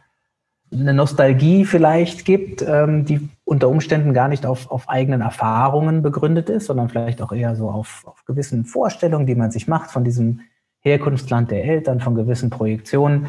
eine 0.79 0.95
Nostalgie 0.95 1.65
vielleicht 1.65 2.25
gibt, 2.25 2.63
ähm, 2.63 3.05
die 3.05 3.29
unter 3.45 3.69
Umständen 3.69 4.13
gar 4.13 4.29
nicht 4.29 4.47
auf, 4.47 4.71
auf 4.71 4.89
eigenen 4.89 5.21
Erfahrungen 5.21 6.03
begründet 6.03 6.51
ist, 6.51 6.67
sondern 6.67 6.89
vielleicht 6.89 7.23
auch 7.23 7.33
eher 7.33 7.55
so 7.57 7.71
auf, 7.71 8.05
auf 8.07 8.25
gewissen 8.25 8.65
Vorstellungen, 8.65 9.27
die 9.27 9.35
man 9.35 9.51
sich 9.51 9.69
macht 9.69 9.91
von 9.91 10.05
diesem 10.05 10.41
Herkunftsland 10.81 11.51
der 11.51 11.65
Eltern, 11.65 12.01
von 12.01 12.15
gewissen 12.15 12.51
Projektionen, 12.51 13.27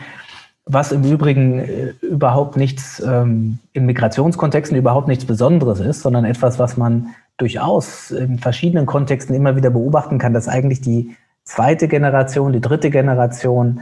was 0.66 0.92
im 0.92 1.04
Übrigen 1.04 1.60
äh, 1.60 1.94
überhaupt 2.02 2.58
nichts, 2.58 3.00
ähm, 3.00 3.60
in 3.74 3.86
Migrationskontexten 3.86 4.78
überhaupt 4.78 5.08
nichts 5.08 5.26
Besonderes 5.26 5.80
ist, 5.80 6.02
sondern 6.02 6.26
etwas, 6.26 6.60
was 6.60 6.78
man 6.78 7.16
durchaus 7.38 8.12
in 8.12 8.40
verschiedenen 8.40 8.86
Kontexten 8.86 9.36
immer 9.36 9.56
wieder 9.56 9.70
beobachten 9.70 10.18
kann, 10.18 10.34
dass 10.34 10.48
eigentlich 10.48 10.82
die 10.82 11.16
zweite 11.44 11.88
Generation, 11.88 12.52
die 12.52 12.62
dritte 12.62 12.90
Generation, 12.90 13.82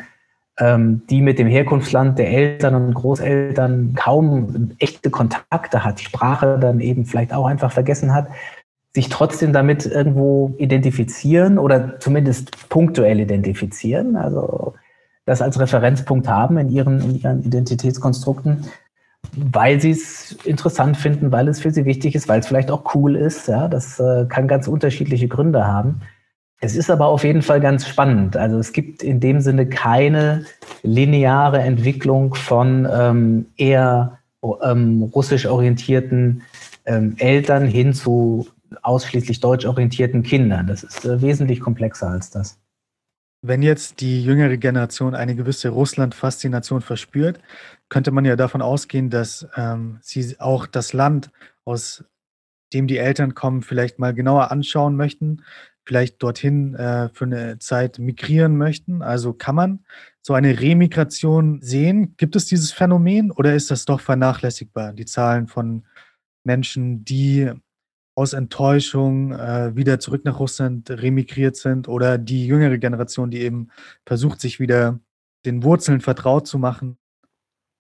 die 0.58 1.22
mit 1.22 1.38
dem 1.38 1.48
Herkunftsland 1.48 2.18
der 2.18 2.30
Eltern 2.30 2.76
und 2.76 2.94
Großeltern 2.94 3.94
kaum 3.96 4.72
echte 4.80 5.10
Kontakte 5.10 5.84
hat, 5.84 6.00
die 6.00 6.06
Sprache 6.06 6.58
dann 6.60 6.80
eben 6.80 7.06
vielleicht 7.06 7.34
auch 7.34 7.46
einfach 7.46 7.74
vergessen 7.74 8.14
hat, 8.14 8.28
sich 8.94 9.10
trotzdem 9.10 9.52
damit 9.52 9.86
irgendwo 9.86 10.56
identifizieren 10.58 11.60
oder 11.60 12.00
zumindest 12.00 12.70
punktuell 12.70 13.20
identifizieren, 13.20 14.16
also 14.16 14.74
das 15.26 15.42
als 15.42 15.60
Referenzpunkt 15.60 16.30
haben 16.30 16.58
in 16.58 16.70
ihren, 16.70 17.02
in 17.02 17.16
ihren 17.16 17.44
Identitätskonstrukten, 17.44 18.64
weil 19.36 19.82
sie 19.82 19.92
es 19.92 20.38
interessant 20.46 20.96
finden, 20.96 21.34
weil 21.34 21.50
es 21.50 21.60
für 21.60 21.72
sie 21.72 21.84
wichtig 21.84 22.16
ist, 22.16 22.30
weil 22.30 22.40
es 22.40 22.48
vielleicht 22.48 22.72
auch 22.72 22.96
cool 22.96 23.18
ist. 23.18 23.48
Ja, 23.48 23.68
das 23.68 24.00
äh, 24.00 24.26
kann 24.30 24.48
ganz 24.48 24.68
unterschiedliche 24.68 25.28
Gründe 25.28 25.68
haben. 25.68 26.02
Es 26.62 26.76
ist 26.76 26.90
aber 26.90 27.08
auf 27.08 27.24
jeden 27.24 27.42
Fall 27.42 27.60
ganz 27.60 27.88
spannend. 27.88 28.38
Also 28.38 28.58
es 28.58 28.72
gibt 28.72 29.04
in 29.04 29.20
dem 29.20 29.42
Sinne 29.42 29.68
keine 29.68 30.46
lineare 30.84 31.60
Entwicklung 31.60 32.34
von 32.34 32.88
ähm, 32.92 33.46
eher 33.58 34.20
ähm, 34.62 35.04
russisch 35.04 35.46
orientierten 35.46 36.44
ähm, 36.86 37.16
Eltern 37.18 37.68
hin 37.68 37.94
zu 37.94 38.48
ausschließlich 38.82 39.40
deutsch 39.40 39.66
orientierten 39.66 40.24
Kindern. 40.24 40.68
Das 40.68 40.84
ist 40.84 41.06
äh, 41.06 41.22
wesentlich 41.22 41.60
komplexer 41.60 42.10
als 42.10 42.30
das. 42.30 42.58
Wenn 43.42 43.62
jetzt 43.62 44.02
die 44.02 44.24
jüngere 44.24 44.58
Generation 44.58 45.14
eine 45.14 45.36
gewisse 45.36 45.70
Russland-Faszination 45.70 46.82
verspürt, 46.82 47.40
könnte 47.90 48.12
man 48.12 48.26
ja 48.26 48.36
davon 48.36 48.62
ausgehen, 48.62 49.10
dass 49.12 49.48
ähm, 49.56 50.00
sie 50.02 50.40
auch 50.40 50.66
das 50.66 50.94
Land, 50.94 51.30
aus 51.64 52.04
dem 52.74 52.88
die 52.88 52.98
Eltern 52.98 53.36
kommen, 53.36 53.62
vielleicht 53.62 54.00
mal 54.00 54.16
genauer 54.16 54.52
anschauen 54.52 54.96
möchten, 54.96 55.44
vielleicht 55.86 56.22
dorthin 56.24 56.76
äh, 56.76 57.10
für 57.10 57.26
eine 57.26 57.60
Zeit 57.60 58.00
migrieren 58.00 58.58
möchten. 58.58 59.02
Also 59.02 59.34
kann 59.34 59.56
man 59.56 59.86
so 60.22 60.34
eine 60.34 60.60
Remigration 60.60 61.62
sehen? 61.62 62.16
Gibt 62.18 62.36
es 62.36 62.46
dieses 62.46 62.72
Phänomen 62.72 63.32
oder 63.32 63.54
ist 63.56 63.70
das 63.72 63.86
doch 63.86 64.00
vernachlässigbar, 64.00 64.94
die 64.94 65.06
Zahlen 65.06 65.48
von 65.48 65.86
Menschen, 66.44 67.06
die 67.06 67.52
aus 68.16 68.34
Enttäuschung 68.34 69.34
äh, 69.34 69.76
wieder 69.76 70.00
zurück 70.00 70.24
nach 70.26 70.40
Russland 70.40 70.90
remigriert 70.90 71.58
sind 71.58 71.88
oder 71.88 72.18
die 72.18 72.48
jüngere 72.48 72.78
Generation, 72.78 73.30
die 73.30 73.42
eben 73.42 73.70
versucht, 74.06 74.40
sich 74.40 74.60
wieder 74.60 75.00
den 75.46 75.64
Wurzeln 75.64 76.02
vertraut 76.02 76.48
zu 76.48 76.58
machen? 76.58 76.98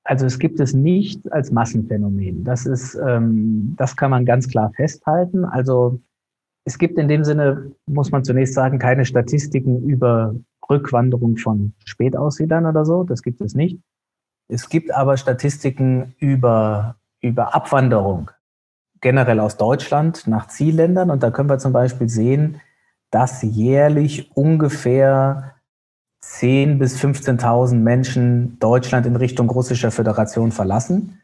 Also 0.03 0.27
es 0.27 0.37
gibt 0.37 0.59
es 0.59 0.73
nicht 0.73 1.31
als 1.31 1.51
Massenphänomen. 1.51 2.43
Das 2.43 2.67
ist, 2.67 2.95
ähm, 2.95 3.73
das 3.77 3.95
kann 3.95 4.11
man 4.11 4.25
ganz 4.25 4.47
klar 4.47 4.71
festhalten. 4.75 5.45
Also 5.45 5.99
es 6.65 6.79
gibt 6.79 6.97
in 6.97 7.07
dem 7.07 7.23
Sinne, 7.23 7.71
muss 7.85 8.11
man 8.11 8.23
zunächst 8.23 8.55
sagen, 8.55 8.79
keine 8.79 9.05
Statistiken 9.05 9.83
über 9.83 10.35
Rückwanderung 10.67 11.37
von 11.37 11.73
Spätaussiedlern 11.85 12.65
oder 12.65 12.85
so. 12.85 13.03
Das 13.03 13.21
gibt 13.21 13.39
es 13.41 13.53
nicht. 13.53 13.79
Es 14.47 14.67
gibt 14.69 14.91
aber 14.91 15.15
Statistiken 15.17 16.15
über, 16.17 16.97
über 17.21 17.53
Abwanderung 17.53 18.31
generell 18.99 19.39
aus 19.39 19.57
Deutschland 19.57 20.25
nach 20.27 20.47
Zielländern. 20.47 21.11
Und 21.11 21.21
da 21.21 21.29
können 21.29 21.49
wir 21.49 21.59
zum 21.59 21.71
Beispiel 21.71 22.09
sehen, 22.09 22.59
dass 23.11 23.43
jährlich 23.43 24.35
ungefähr 24.35 25.53
10.000 26.23 26.79
bis 26.79 26.97
15.000 26.97 27.75
Menschen 27.75 28.57
Deutschland 28.59 29.05
in 29.05 29.15
Richtung 29.15 29.49
russischer 29.51 29.91
Föderation 29.91 30.51
verlassen. 30.51 31.21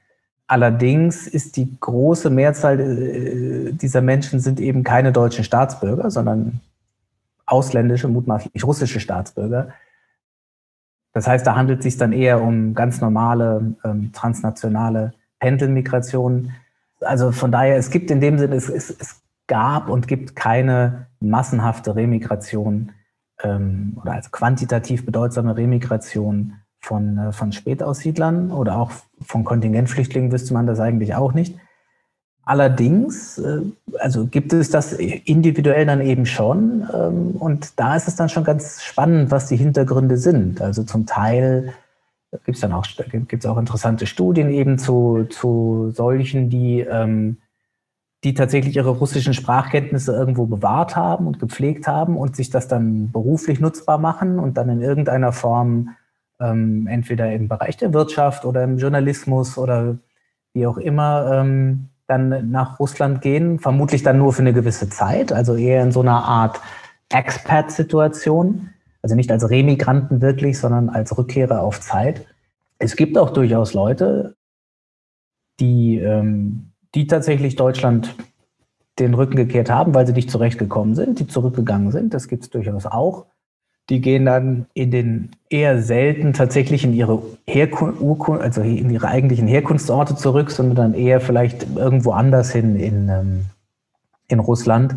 Allerdings 0.52 1.28
ist 1.28 1.56
die 1.56 1.80
große 1.80 2.30
Mehrzahl 2.30 2.80
äh, 2.80 3.72
dieser 3.72 4.02
Menschen 4.02 4.40
sind 4.40 4.60
eben 4.60 4.84
keine 4.84 5.12
deutschen 5.12 5.44
Staatsbürger, 5.44 6.12
sondern 6.12 6.60
ausländische, 7.46 8.08
mutmaßlich 8.08 8.64
russische 8.66 9.00
Staatsbürger. 9.00 9.70
Das 11.14 11.28
heißt, 11.28 11.46
da 11.46 11.56
handelt 11.56 11.80
es 11.80 11.84
sich 11.84 11.98
dann 11.98 12.12
eher 12.12 12.42
um 12.42 12.74
ganz 12.74 13.00
normale 13.02 13.76
ähm, 13.84 14.12
transnationale 14.14 15.14
Pendelmigrationen 15.40 16.52
also 17.02 17.32
von 17.32 17.52
daher, 17.52 17.78
es 17.78 17.90
gibt 17.90 18.12
in 18.12 18.22
dem 18.22 18.38
Sinne, 18.38 18.56
es, 18.56 18.70
es, 18.70 18.90
es 18.90 19.22
gab 19.48 19.90
und 19.90 20.08
gibt 20.08 20.36
keine 20.36 21.08
massenhafte 21.20 21.96
Remigration 21.96 22.92
ähm, 23.44 23.98
oder 24.02 24.14
als 24.14 24.32
quantitativ 24.32 25.06
bedeutsame 25.06 25.58
Remigration 25.58 26.54
von, 26.82 27.18
äh, 27.18 27.32
von 27.32 27.52
Spätaussiedlern 27.52 28.52
oder 28.52 28.78
auch 28.78 28.92
von 29.22 29.44
Kontingentflüchtlingen 29.44 30.32
wüsste 30.32 30.54
man 30.54 30.68
das 30.68 30.80
eigentlich 30.80 31.16
auch 31.16 31.34
nicht. 31.34 31.58
Allerdings, 32.44 33.38
äh, 33.38 33.62
also 34.00 34.26
gibt 34.26 34.52
es 34.52 34.72
das 34.72 34.94
individuell 34.94 35.86
dann 35.86 36.02
eben 36.02 36.26
schon. 36.26 36.88
Ähm, 36.94 37.36
und 37.40 37.80
da 37.80 37.96
ist 37.96 38.08
es 38.08 38.16
dann 38.16 38.30
schon 38.30 38.44
ganz 38.44 38.82
spannend, 38.82 39.32
was 39.32 39.48
die 39.48 39.58
Hintergründe 39.58 40.18
sind. 40.18 40.60
Also 40.62 40.84
zum 40.84 41.06
Teil 41.06 41.74
gibt 42.46 42.56
es 42.56 42.62
dann 42.62 42.74
auch, 42.74 42.86
gibt's 43.28 43.46
auch 43.46 43.58
interessante 43.58 44.08
Studien 44.08 44.50
eben 44.50 44.80
zu, 44.80 45.26
zu 45.30 45.92
solchen, 45.94 46.50
die, 46.50 46.80
ähm, 46.82 47.38
die 48.24 48.34
tatsächlich 48.34 48.76
ihre 48.76 48.90
russischen 48.90 49.34
Sprachkenntnisse 49.34 50.14
irgendwo 50.14 50.46
bewahrt 50.46 50.96
haben 50.96 51.28
und 51.28 51.40
gepflegt 51.40 51.88
haben 51.88 52.18
und 52.18 52.36
sich 52.36 52.50
das 52.50 52.68
dann 52.68 53.12
beruflich 53.12 53.60
nutzbar 53.60 53.98
machen 53.98 54.40
und 54.40 54.58
dann 54.58 54.70
in 54.70 54.82
irgendeiner 54.82 55.32
Form 55.32 55.90
ähm, 56.42 56.88
entweder 56.88 57.32
im 57.32 57.48
Bereich 57.48 57.78
der 57.78 57.94
Wirtschaft 57.94 58.46
oder 58.46 58.64
im 58.64 58.78
Journalismus 58.78 59.58
oder 59.58 59.98
wie 60.54 60.66
auch 60.66 60.78
immer 60.78 61.32
ähm, 61.34 61.90
dann 62.08 62.52
nach 62.52 62.80
Russland 62.80 63.22
gehen, 63.22 63.60
vermutlich 63.60 64.04
dann 64.04 64.18
nur 64.18 64.34
für 64.34 64.42
eine 64.42 64.54
gewisse 64.54 64.90
Zeit, 64.90 65.32
also 65.32 65.56
eher 65.56 65.82
in 65.82 65.92
so 65.92 66.02
einer 66.02 66.24
Art 66.26 66.60
Expat-Situation, 67.10 68.70
also 69.02 69.16
nicht 69.16 69.32
als 69.32 69.50
Remigranten 69.50 70.22
wirklich, 70.22 70.60
sondern 70.60 70.90
als 70.90 71.18
Rückkehrer 71.18 71.62
auf 71.62 71.80
Zeit. 71.80 72.26
Es 72.80 72.96
gibt 72.96 73.18
auch 73.18 73.30
durchaus 73.30 73.74
Leute, 73.74 74.36
die, 75.60 75.98
ähm, 76.00 76.72
die 76.96 77.08
tatsächlich 77.08 77.56
Deutschland 77.56 78.16
den 79.00 79.14
Rücken 79.14 79.36
gekehrt 79.36 79.70
haben, 79.70 79.94
weil 79.94 80.06
sie 80.06 80.14
nicht 80.14 80.30
zurechtgekommen 80.30 80.96
sind, 80.96 81.20
die 81.20 81.28
zurückgegangen 81.28 81.92
sind. 81.92 82.14
Das 82.14 82.28
gibt 82.28 82.44
es 82.44 82.50
durchaus 82.50 82.86
auch. 82.86 83.28
Die 83.90 84.00
gehen 84.00 84.26
dann 84.26 84.68
in 84.74 84.92
den 84.92 85.32
eher 85.50 85.82
selten 85.82 86.34
tatsächlich 86.34 86.84
in 86.84 86.94
ihre 86.94 87.22
Herkunft, 87.46 88.02
also 88.42 88.62
in 88.62 88.90
ihre 88.90 89.08
eigentlichen 89.08 89.48
Herkunftsorte 89.48 90.16
zurück, 90.16 90.52
sondern 90.52 90.76
dann 90.76 90.94
eher 90.94 91.20
vielleicht 91.20 91.68
irgendwo 91.76 92.12
anders 92.12 92.52
hin 92.52 92.80
in, 92.80 93.10
ähm, 93.10 93.46
in 94.28 94.40
Russland, 94.40 94.96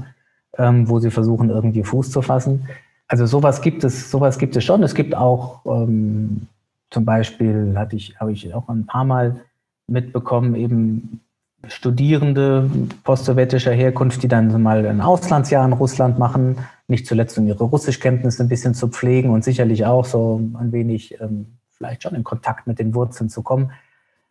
ähm, 0.58 0.88
wo 0.88 1.00
sie 1.00 1.10
versuchen, 1.10 1.50
irgendwie 1.50 1.82
Fuß 1.82 2.10
zu 2.10 2.22
fassen. 2.22 2.68
Also 3.08 3.26
sowas 3.26 3.62
gibt 3.62 3.82
es, 3.84 4.10
sowas 4.10 4.38
gibt 4.38 4.54
es 4.56 4.64
schon. 4.64 4.82
Es 4.82 4.94
gibt 4.94 5.14
auch 5.16 5.64
ähm, 5.66 6.46
zum 6.90 7.04
Beispiel 7.04 7.74
hatte 7.76 7.96
ich, 7.96 8.18
habe 8.20 8.32
ich 8.32 8.54
auch 8.54 8.68
ein 8.68 8.86
paar 8.86 9.04
Mal 9.04 9.40
mitbekommen, 9.88 10.54
eben 10.54 11.20
Studierende 11.68 12.70
postsowjetischer 13.04 13.72
Herkunft, 13.72 14.22
die 14.22 14.28
dann 14.28 14.62
mal 14.62 14.86
ein 14.86 15.00
Auslandsjahr 15.00 15.64
in 15.66 15.72
Russland 15.72 16.18
machen, 16.18 16.58
nicht 16.88 17.06
zuletzt 17.06 17.38
um 17.38 17.46
ihre 17.46 17.64
Russischkenntnisse 17.64 18.42
ein 18.42 18.48
bisschen 18.48 18.74
zu 18.74 18.88
pflegen 18.88 19.30
und 19.30 19.44
sicherlich 19.44 19.86
auch 19.86 20.04
so 20.04 20.40
ein 20.58 20.72
wenig 20.72 21.20
ähm, 21.20 21.46
vielleicht 21.70 22.02
schon 22.02 22.14
in 22.14 22.24
Kontakt 22.24 22.66
mit 22.66 22.78
den 22.78 22.94
Wurzeln 22.94 23.28
zu 23.28 23.42
kommen. 23.42 23.72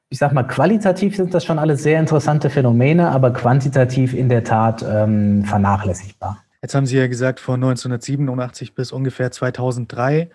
Ich 0.10 0.20
sage 0.20 0.36
mal, 0.36 0.44
qualitativ 0.44 1.16
sind 1.16 1.34
das 1.34 1.44
schon 1.44 1.58
alles 1.58 1.82
sehr 1.82 2.00
interessante 2.00 2.50
Phänomene, 2.50 3.10
aber 3.10 3.32
quantitativ 3.32 4.14
in 4.14 4.30
der 4.30 4.44
Tat 4.44 4.86
ähm, 4.88 5.44
vernachlässigbar. 5.44 6.44
Jetzt 6.62 6.76
haben 6.76 6.86
Sie 6.86 6.98
ja 6.98 7.08
gesagt, 7.08 7.40
von 7.40 7.56
1987 7.56 8.76
bis 8.76 8.92
ungefähr 8.92 9.32
2003 9.32 10.30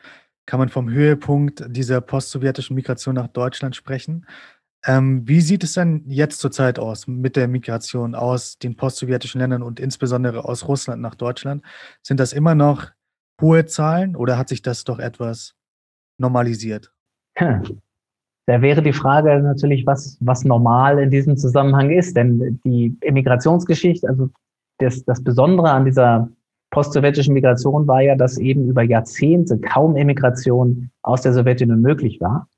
kann 0.47 0.59
man 0.59 0.69
vom 0.69 0.91
Höhepunkt 0.91 1.65
dieser 1.69 2.01
postsowjetischen 2.01 2.75
Migration 2.75 3.15
nach 3.15 3.29
Deutschland 3.29 3.77
sprechen. 3.77 4.27
Ähm, 4.85 5.27
wie 5.27 5.41
sieht 5.41 5.65
es 5.65 5.75
denn 5.75 6.05
jetzt 6.07 6.41
zurzeit 6.41 6.79
aus 6.79 7.07
mit 7.09 7.37
der 7.37 7.49
Migration 7.49 8.15
aus 8.15 8.59
den 8.59 8.77
postsowjetischen 8.77 9.41
Ländern 9.41 9.63
und 9.63 9.81
insbesondere 9.81 10.45
aus 10.45 10.69
Russland 10.69 11.03
nach 11.03 11.15
Deutschland? 11.15 11.63
Sind 12.03 12.21
das 12.21 12.33
immer 12.33 12.55
noch 12.55 12.87
hohe 13.41 13.67
Zahlen 13.67 14.17
oder 14.17 14.39
hat 14.39 14.49
sich 14.49 14.63
das 14.63 14.85
doch 14.85 14.99
etwas 14.99 15.55
normalisiert? 16.19 16.93
Da 18.47 18.63
wäre 18.63 18.83
die 18.83 18.95
Frage 18.95 19.41
natürlich, 19.41 19.85
was, 19.85 20.17
was 20.21 20.45
normal 20.45 20.99
in 20.99 21.11
diesem 21.11 21.37
Zusammenhang 21.37 21.91
ist. 21.91 22.17
Denn 22.17 22.59
die 22.65 22.97
Immigrationsgeschichte, 23.03 24.09
also 24.09 24.31
das, 24.79 25.05
das 25.05 25.23
Besondere 25.23 25.71
an 25.71 25.85
dieser 25.85 26.31
postsowjetischen 26.71 27.35
Migration 27.35 27.87
war 27.87 28.01
ja, 28.01 28.15
dass 28.15 28.39
eben 28.39 28.67
über 28.69 28.83
Jahrzehnte 28.83 29.59
kaum 29.59 29.97
Immigration 29.97 30.91
aus 31.03 31.23
der 31.23 31.35
Sowjetunion 31.35 31.83
möglich 31.83 32.21
war. 32.23 32.49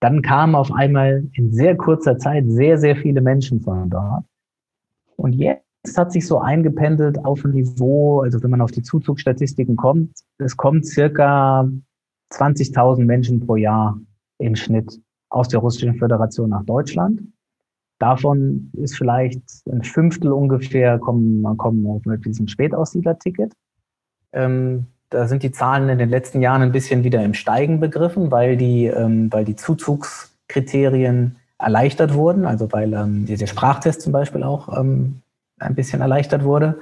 Dann 0.00 0.22
kamen 0.22 0.54
auf 0.54 0.72
einmal 0.72 1.28
in 1.32 1.52
sehr 1.52 1.76
kurzer 1.76 2.18
Zeit 2.18 2.44
sehr, 2.48 2.78
sehr 2.78 2.96
viele 2.96 3.20
Menschen 3.20 3.60
von 3.60 3.88
dort. 3.88 4.24
Und 5.16 5.32
jetzt 5.32 5.96
hat 5.96 6.12
sich 6.12 6.26
so 6.26 6.38
eingependelt 6.38 7.24
auf 7.24 7.44
ein 7.44 7.52
Niveau, 7.52 8.20
also 8.20 8.42
wenn 8.42 8.50
man 8.50 8.60
auf 8.60 8.72
die 8.72 8.82
Zuzugsstatistiken 8.82 9.76
kommt, 9.76 10.10
es 10.38 10.56
kommt 10.56 10.84
circa 10.84 11.70
20.000 12.32 13.04
Menschen 13.04 13.46
pro 13.46 13.56
Jahr 13.56 13.98
im 14.38 14.56
Schnitt 14.56 15.00
aus 15.30 15.48
der 15.48 15.60
Russischen 15.60 15.96
Föderation 15.96 16.50
nach 16.50 16.64
Deutschland. 16.64 17.22
Davon 17.98 18.70
ist 18.74 18.96
vielleicht 18.96 19.40
ein 19.70 19.82
Fünftel 19.82 20.32
ungefähr 20.32 20.98
kommen, 20.98 21.56
kommen 21.56 22.02
mit 22.04 22.26
diesem 22.26 22.46
Spätaussiedlerticket. 22.46 23.54
Ähm, 24.32 24.86
da 25.10 25.28
sind 25.28 25.42
die 25.42 25.52
Zahlen 25.52 25.88
in 25.88 25.98
den 25.98 26.10
letzten 26.10 26.42
Jahren 26.42 26.62
ein 26.62 26.72
bisschen 26.72 27.04
wieder 27.04 27.22
im 27.24 27.34
Steigen 27.34 27.80
begriffen, 27.80 28.30
weil 28.30 28.56
die, 28.56 28.86
ähm, 28.86 29.32
weil 29.32 29.44
die 29.44 29.56
Zuzugskriterien 29.56 31.36
erleichtert 31.58 32.14
wurden, 32.14 32.44
also 32.44 32.72
weil 32.72 32.92
ähm, 32.92 33.26
der 33.26 33.46
Sprachtest 33.46 34.02
zum 34.02 34.12
Beispiel 34.12 34.42
auch 34.42 34.76
ähm, 34.76 35.22
ein 35.58 35.74
bisschen 35.74 36.00
erleichtert 36.00 36.44
wurde. 36.44 36.80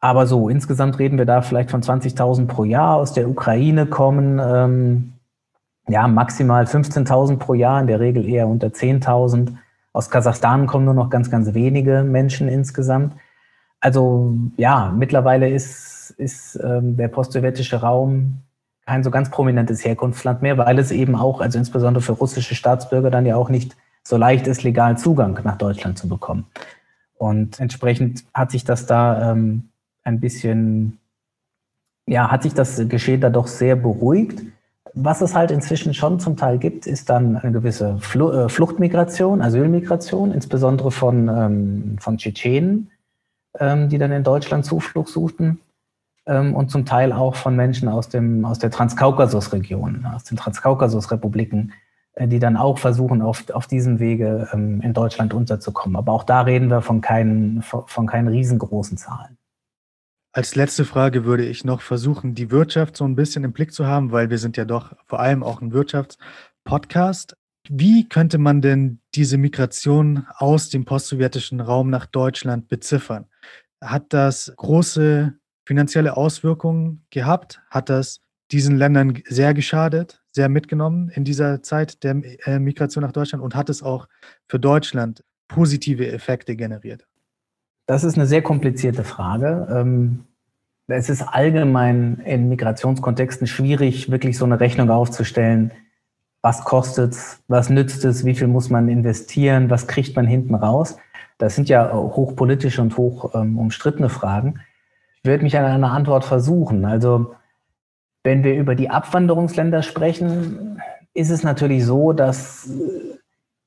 Aber 0.00 0.26
so, 0.26 0.48
insgesamt 0.48 0.98
reden 0.98 1.18
wir 1.18 1.24
da 1.24 1.42
vielleicht 1.42 1.70
von 1.70 1.82
20.000 1.82 2.46
pro 2.46 2.64
Jahr 2.64 2.96
aus 2.96 3.12
der 3.12 3.28
Ukraine 3.28 3.86
kommen, 3.86 4.38
ähm, 4.38 5.12
ja, 5.88 6.08
maximal 6.08 6.64
15.000 6.64 7.38
pro 7.38 7.54
Jahr, 7.54 7.80
in 7.80 7.86
der 7.86 8.00
Regel 8.00 8.26
eher 8.28 8.48
unter 8.48 8.68
10.000. 8.68 9.54
Aus 9.92 10.10
Kasachstan 10.10 10.66
kommen 10.66 10.84
nur 10.84 10.94
noch 10.94 11.10
ganz, 11.10 11.30
ganz 11.30 11.54
wenige 11.54 12.02
Menschen 12.02 12.48
insgesamt. 12.48 13.14
Also 13.80 14.34
ja, 14.56 14.92
mittlerweile 14.96 15.48
ist 15.48 15.93
ist 16.10 16.58
ähm, 16.62 16.96
der 16.96 17.08
postsowjetische 17.08 17.80
Raum 17.80 18.42
kein 18.86 19.02
so 19.02 19.10
ganz 19.10 19.30
prominentes 19.30 19.84
Herkunftsland 19.84 20.42
mehr, 20.42 20.58
weil 20.58 20.78
es 20.78 20.90
eben 20.90 21.14
auch, 21.14 21.40
also 21.40 21.58
insbesondere 21.58 22.02
für 22.02 22.12
russische 22.12 22.54
Staatsbürger, 22.54 23.10
dann 23.10 23.26
ja 23.26 23.36
auch 23.36 23.48
nicht 23.48 23.76
so 24.02 24.16
leicht 24.16 24.46
ist, 24.46 24.62
legalen 24.62 24.98
Zugang 24.98 25.40
nach 25.44 25.56
Deutschland 25.56 25.98
zu 25.98 26.08
bekommen. 26.08 26.46
Und 27.16 27.60
entsprechend 27.60 28.24
hat 28.34 28.50
sich 28.50 28.64
das 28.64 28.86
da 28.86 29.32
ähm, 29.32 29.70
ein 30.02 30.20
bisschen, 30.20 30.98
ja, 32.06 32.30
hat 32.30 32.42
sich 32.42 32.52
das 32.52 32.86
Geschehen 32.88 33.20
da 33.22 33.30
doch 33.30 33.46
sehr 33.46 33.76
beruhigt. 33.76 34.42
Was 34.92 35.22
es 35.22 35.34
halt 35.34 35.50
inzwischen 35.50 35.94
schon 35.94 36.20
zum 36.20 36.36
Teil 36.36 36.58
gibt, 36.58 36.86
ist 36.86 37.08
dann 37.08 37.36
eine 37.36 37.52
gewisse 37.52 37.96
Fl 37.98 38.22
äh, 38.30 38.48
Fluchtmigration, 38.48 39.40
Asylmigration, 39.40 40.32
insbesondere 40.32 40.90
von, 40.90 41.28
ähm, 41.28 41.96
von 41.98 42.18
Tschetschenen, 42.18 42.90
ähm, 43.58 43.88
die 43.88 43.98
dann 43.98 44.12
in 44.12 44.22
Deutschland 44.22 44.66
Zuflucht 44.66 45.08
suchten 45.08 45.58
und 46.26 46.70
zum 46.70 46.86
Teil 46.86 47.12
auch 47.12 47.34
von 47.34 47.54
Menschen 47.54 47.88
aus, 47.88 48.08
dem, 48.08 48.44
aus 48.44 48.58
der 48.58 48.70
Transkaukasus-Region, 48.70 50.06
aus 50.06 50.24
den 50.24 50.38
Transkaukasus-Republiken, 50.38 51.72
äh, 52.14 52.28
die 52.28 52.38
dann 52.38 52.56
auch 52.56 52.78
versuchen, 52.78 53.22
auf, 53.22 53.50
auf 53.50 53.66
diesem 53.66 53.98
Wege 53.98 54.48
ähm, 54.52 54.80
in 54.80 54.94
Deutschland 54.94 55.34
unterzukommen. 55.34 55.96
Aber 55.96 56.12
auch 56.12 56.24
da 56.24 56.42
reden 56.42 56.70
wir 56.70 56.80
von 56.80 57.00
keinen, 57.00 57.62
von 57.62 58.06
keinen 58.06 58.28
riesengroßen 58.28 58.96
Zahlen. 58.96 59.36
Als 60.32 60.56
letzte 60.56 60.84
Frage 60.84 61.24
würde 61.24 61.44
ich 61.44 61.64
noch 61.64 61.80
versuchen, 61.80 62.34
die 62.34 62.50
Wirtschaft 62.50 62.96
so 62.96 63.04
ein 63.04 63.14
bisschen 63.14 63.44
im 63.44 63.52
Blick 63.52 63.72
zu 63.72 63.86
haben, 63.86 64.10
weil 64.10 64.30
wir 64.30 64.38
sind 64.38 64.56
ja 64.56 64.64
doch 64.64 64.92
vor 65.06 65.20
allem 65.20 65.44
auch 65.44 65.60
ein 65.60 65.72
Wirtschaftspodcast. 65.72 67.36
Wie 67.68 68.08
könnte 68.08 68.38
man 68.38 68.60
denn 68.60 68.98
diese 69.14 69.38
Migration 69.38 70.26
aus 70.36 70.70
dem 70.70 70.84
postsowjetischen 70.84 71.60
Raum 71.60 71.88
nach 71.88 72.06
Deutschland 72.06 72.68
beziffern? 72.68 73.26
Hat 73.80 74.12
das 74.12 74.52
große 74.56 75.34
finanzielle 75.64 76.16
Auswirkungen 76.16 77.04
gehabt? 77.10 77.62
Hat 77.70 77.88
das 77.88 78.20
diesen 78.50 78.76
Ländern 78.76 79.22
sehr 79.26 79.54
geschadet, 79.54 80.22
sehr 80.30 80.48
mitgenommen 80.48 81.08
in 81.08 81.24
dieser 81.24 81.62
Zeit 81.62 82.02
der 82.04 82.20
äh, 82.46 82.58
Migration 82.58 83.02
nach 83.02 83.12
Deutschland 83.12 83.42
und 83.42 83.54
hat 83.54 83.70
es 83.70 83.82
auch 83.82 84.08
für 84.46 84.58
Deutschland 84.58 85.24
positive 85.48 86.10
Effekte 86.10 86.56
generiert? 86.56 87.06
Das 87.86 88.04
ist 88.04 88.16
eine 88.16 88.26
sehr 88.26 88.42
komplizierte 88.42 89.04
Frage. 89.04 89.66
Ähm, 89.70 90.24
es 90.86 91.08
ist 91.08 91.22
allgemein 91.22 92.20
in 92.24 92.48
Migrationskontexten 92.48 93.46
schwierig, 93.46 94.10
wirklich 94.10 94.36
so 94.36 94.44
eine 94.44 94.60
Rechnung 94.60 94.90
aufzustellen. 94.90 95.72
Was 96.42 96.64
kostet 96.64 97.12
es? 97.12 97.42
Was 97.48 97.70
nützt 97.70 98.04
es? 98.04 98.24
Wie 98.24 98.34
viel 98.34 98.48
muss 98.48 98.68
man 98.68 98.88
investieren? 98.88 99.70
Was 99.70 99.86
kriegt 99.86 100.14
man 100.14 100.26
hinten 100.26 100.54
raus? 100.54 100.98
Das 101.38 101.54
sind 101.54 101.68
ja 101.68 101.92
hochpolitische 101.92 102.82
und 102.82 102.96
hoch 102.96 103.34
ähm, 103.34 103.58
umstrittene 103.58 104.10
Fragen 104.10 104.60
würde 105.24 105.42
mich 105.42 105.56
an 105.58 105.64
einer 105.64 105.92
Antwort 105.92 106.24
versuchen. 106.24 106.84
Also 106.84 107.34
wenn 108.22 108.44
wir 108.44 108.54
über 108.54 108.74
die 108.74 108.90
Abwanderungsländer 108.90 109.82
sprechen, 109.82 110.80
ist 111.14 111.30
es 111.30 111.42
natürlich 111.42 111.84
so, 111.84 112.12
dass, 112.12 112.68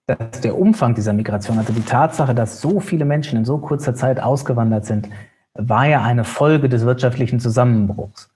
dass 0.05 0.41
der 0.41 0.57
Umfang 0.57 0.95
dieser 0.95 1.13
Migration, 1.13 1.57
also 1.57 1.73
die 1.73 1.85
Tatsache, 1.85 2.35
dass 2.35 2.61
so 2.61 2.79
viele 2.79 3.05
Menschen 3.05 3.37
in 3.37 3.45
so 3.45 3.57
kurzer 3.57 3.95
Zeit 3.95 4.19
ausgewandert 4.19 4.85
sind, 4.85 5.09
war 5.53 5.87
ja 5.87 6.03
eine 6.03 6.23
Folge 6.23 6.69
des 6.69 6.85
wirtschaftlichen 6.85 7.39
Zusammenbruchs. 7.39 8.29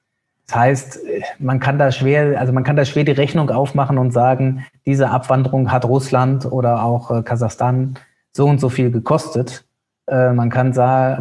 Das 0.47 0.55
heißt, 0.55 0.99
man 1.39 1.59
kann 1.59 1.79
da 1.79 1.91
schwer, 1.91 2.39
also 2.39 2.51
man 2.51 2.63
kann 2.63 2.75
da 2.75 2.83
schwer 2.83 3.03
die 3.03 3.11
Rechnung 3.11 3.49
aufmachen 3.49 3.97
und 3.97 4.11
sagen, 4.11 4.65
diese 4.85 5.09
Abwanderung 5.09 5.71
hat 5.71 5.85
Russland 5.85 6.45
oder 6.45 6.83
auch 6.83 7.11
äh, 7.11 7.21
Kasachstan 7.21 7.95
so 8.33 8.47
und 8.47 8.59
so 8.59 8.69
viel 8.69 8.91
gekostet. 8.91 9.65
Äh, 10.07 10.33
man 10.33 10.49
kann 10.49 10.73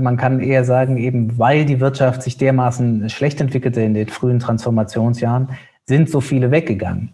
man 0.02 0.16
kann 0.16 0.40
eher 0.40 0.64
sagen, 0.64 0.96
eben 0.96 1.38
weil 1.38 1.64
die 1.64 1.80
Wirtschaft 1.80 2.22
sich 2.22 2.36
dermaßen 2.36 3.08
schlecht 3.10 3.40
entwickelte 3.40 3.80
in 3.82 3.94
den 3.94 4.08
frühen 4.08 4.38
Transformationsjahren, 4.38 5.48
sind 5.86 6.08
so 6.08 6.20
viele 6.20 6.50
weggegangen. 6.50 7.12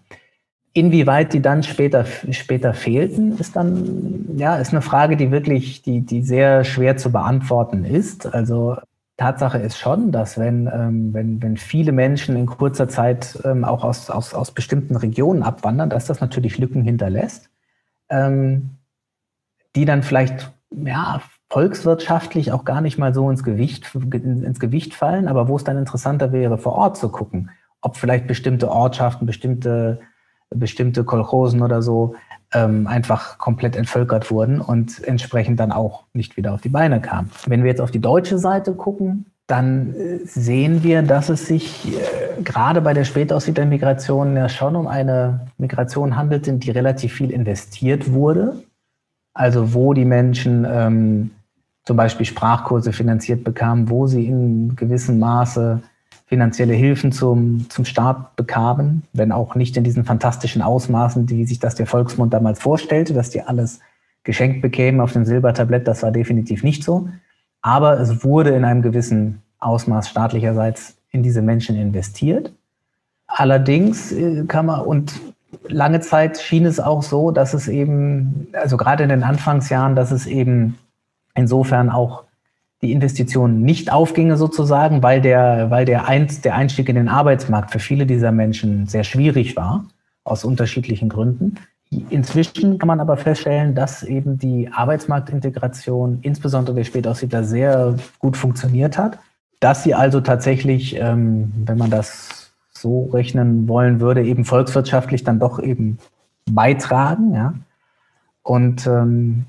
Inwieweit 0.72 1.32
die 1.32 1.40
dann 1.40 1.62
später, 1.62 2.04
später 2.04 2.74
fehlten, 2.74 3.38
ist 3.38 3.56
dann, 3.56 4.36
ja, 4.36 4.56
ist 4.56 4.72
eine 4.72 4.82
Frage, 4.82 5.16
die 5.16 5.30
wirklich, 5.30 5.80
die, 5.80 6.02
die 6.02 6.22
sehr 6.22 6.64
schwer 6.64 6.98
zu 6.98 7.10
beantworten 7.10 7.86
ist. 7.86 8.26
Also 8.26 8.76
Tatsache 9.16 9.56
ist 9.56 9.78
schon, 9.78 10.12
dass 10.12 10.36
wenn, 10.36 10.66
ähm, 10.66 11.14
wenn, 11.14 11.42
wenn 11.42 11.56
viele 11.56 11.92
Menschen 11.92 12.36
in 12.36 12.44
kurzer 12.44 12.88
Zeit 12.88 13.38
ähm, 13.44 13.64
auch 13.64 13.82
aus, 13.82 14.10
aus, 14.10 14.34
aus 14.34 14.50
bestimmten 14.50 14.96
Regionen 14.96 15.42
abwandern, 15.42 15.88
dass 15.88 16.04
das 16.04 16.20
natürlich 16.20 16.58
Lücken 16.58 16.82
hinterlässt, 16.82 17.48
ähm, 18.10 18.72
die 19.74 19.86
dann 19.86 20.02
vielleicht 20.02 20.52
ja, 20.70 21.22
volkswirtschaftlich 21.50 22.52
auch 22.52 22.64
gar 22.64 22.80
nicht 22.80 22.98
mal 22.98 23.14
so 23.14 23.30
ins 23.30 23.44
Gewicht, 23.44 23.94
ins 23.94 24.60
Gewicht 24.60 24.94
fallen, 24.94 25.28
aber 25.28 25.48
wo 25.48 25.56
es 25.56 25.64
dann 25.64 25.78
interessanter 25.78 26.32
wäre, 26.32 26.58
vor 26.58 26.72
Ort 26.74 26.96
zu 26.96 27.08
gucken, 27.08 27.50
ob 27.80 27.96
vielleicht 27.96 28.26
bestimmte 28.26 28.70
Ortschaften, 28.70 29.26
bestimmte 29.26 30.00
bestimmte 30.50 31.04
Kolchosen 31.04 31.62
oder 31.62 31.82
so 31.82 32.14
ähm, 32.52 32.86
einfach 32.86 33.38
komplett 33.38 33.76
entvölkert 33.76 34.30
wurden 34.30 34.60
und 34.60 35.02
entsprechend 35.04 35.58
dann 35.60 35.72
auch 35.72 36.04
nicht 36.12 36.36
wieder 36.36 36.54
auf 36.54 36.60
die 36.60 36.68
Beine 36.68 37.00
kamen. 37.00 37.30
Wenn 37.46 37.62
wir 37.62 37.70
jetzt 37.70 37.80
auf 37.80 37.90
die 37.90 38.00
deutsche 38.00 38.38
Seite 38.38 38.74
gucken, 38.74 39.26
dann 39.46 39.94
äh, 39.94 40.18
sehen 40.24 40.82
wir, 40.82 41.02
dass 41.02 41.28
es 41.28 41.46
sich 41.46 41.86
äh, 41.88 42.42
gerade 42.42 42.80
bei 42.80 42.94
der 42.94 43.04
Spätaussiedlermigration 43.04 44.36
ja 44.36 44.48
schon 44.48 44.76
um 44.76 44.86
eine 44.86 45.48
Migration 45.58 46.16
handelt, 46.16 46.48
in 46.48 46.60
die 46.60 46.70
relativ 46.70 47.14
viel 47.14 47.30
investiert 47.30 48.12
wurde. 48.12 48.62
Also 49.34 49.74
wo 49.74 49.92
die 49.92 50.04
Menschen 50.04 50.66
ähm, 50.68 51.30
zum 51.86 51.96
Beispiel 51.96 52.26
Sprachkurse 52.26 52.92
finanziert 52.92 53.44
bekamen, 53.44 53.88
wo 53.88 54.06
sie 54.06 54.26
in 54.26 54.74
gewissem 54.76 55.18
Maße 55.18 55.80
finanzielle 56.26 56.74
Hilfen 56.74 57.12
zum, 57.12 57.70
zum 57.70 57.84
Staat 57.84 58.34
bekamen, 58.34 59.04
wenn 59.12 59.30
auch 59.30 59.54
nicht 59.54 59.76
in 59.76 59.84
diesen 59.84 60.04
fantastischen 60.04 60.60
Ausmaßen, 60.60 61.30
wie 61.30 61.46
sich 61.46 61.60
das 61.60 61.76
der 61.76 61.86
Volksmund 61.86 62.34
damals 62.34 62.60
vorstellte, 62.60 63.14
dass 63.14 63.30
die 63.30 63.42
alles 63.42 63.78
geschenkt 64.24 64.60
bekämen 64.60 65.00
auf 65.00 65.12
dem 65.12 65.24
Silbertablett. 65.24 65.86
Das 65.86 66.02
war 66.02 66.10
definitiv 66.10 66.64
nicht 66.64 66.82
so. 66.82 67.08
Aber 67.62 68.00
es 68.00 68.24
wurde 68.24 68.50
in 68.50 68.64
einem 68.64 68.82
gewissen 68.82 69.42
Ausmaß 69.60 70.08
staatlicherseits 70.08 70.96
in 71.12 71.22
diese 71.22 71.42
Menschen 71.42 71.76
investiert. 71.76 72.52
Allerdings 73.28 74.10
äh, 74.10 74.44
kann 74.46 74.66
man, 74.66 74.80
und 74.80 75.20
lange 75.68 76.00
Zeit 76.00 76.38
schien 76.38 76.66
es 76.66 76.80
auch 76.80 77.04
so, 77.04 77.30
dass 77.30 77.54
es 77.54 77.68
eben, 77.68 78.48
also 78.52 78.76
gerade 78.76 79.04
in 79.04 79.08
den 79.08 79.22
Anfangsjahren, 79.22 79.94
dass 79.94 80.10
es 80.10 80.26
eben 80.26 80.76
insofern 81.36 81.90
auch 81.90 82.24
die 82.82 82.92
Investition 82.92 83.62
nicht 83.62 83.92
aufginge 83.92 84.36
sozusagen, 84.36 85.02
weil 85.02 85.20
der, 85.20 85.70
weil 85.70 85.84
der, 85.84 86.08
Einst, 86.08 86.44
der 86.44 86.54
Einstieg 86.54 86.88
in 86.88 86.96
den 86.96 87.08
Arbeitsmarkt 87.08 87.70
für 87.70 87.78
viele 87.78 88.06
dieser 88.06 88.32
Menschen 88.32 88.86
sehr 88.86 89.04
schwierig 89.04 89.56
war, 89.56 89.86
aus 90.24 90.44
unterschiedlichen 90.44 91.08
Gründen. 91.08 91.56
Inzwischen 92.10 92.78
kann 92.78 92.88
man 92.88 93.00
aber 93.00 93.16
feststellen, 93.16 93.74
dass 93.74 94.02
eben 94.02 94.38
die 94.38 94.68
Arbeitsmarktintegration, 94.72 96.18
insbesondere 96.22 96.76
der 96.76 96.84
Spätaussiedler, 96.84 97.44
sehr 97.44 97.94
gut 98.18 98.36
funktioniert 98.36 98.98
hat. 98.98 99.18
Dass 99.60 99.84
sie 99.84 99.94
also 99.94 100.20
tatsächlich, 100.20 100.96
ähm, 100.96 101.52
wenn 101.64 101.78
man 101.78 101.90
das 101.90 102.50
so 102.72 103.08
rechnen 103.12 103.68
wollen 103.68 104.00
würde, 104.00 104.22
eben 104.22 104.44
volkswirtschaftlich 104.44 105.24
dann 105.24 105.38
doch 105.38 105.60
eben 105.60 105.98
beitragen. 106.50 107.32
Ja? 107.34 107.54
Und 108.42 108.86
ähm, 108.86 109.46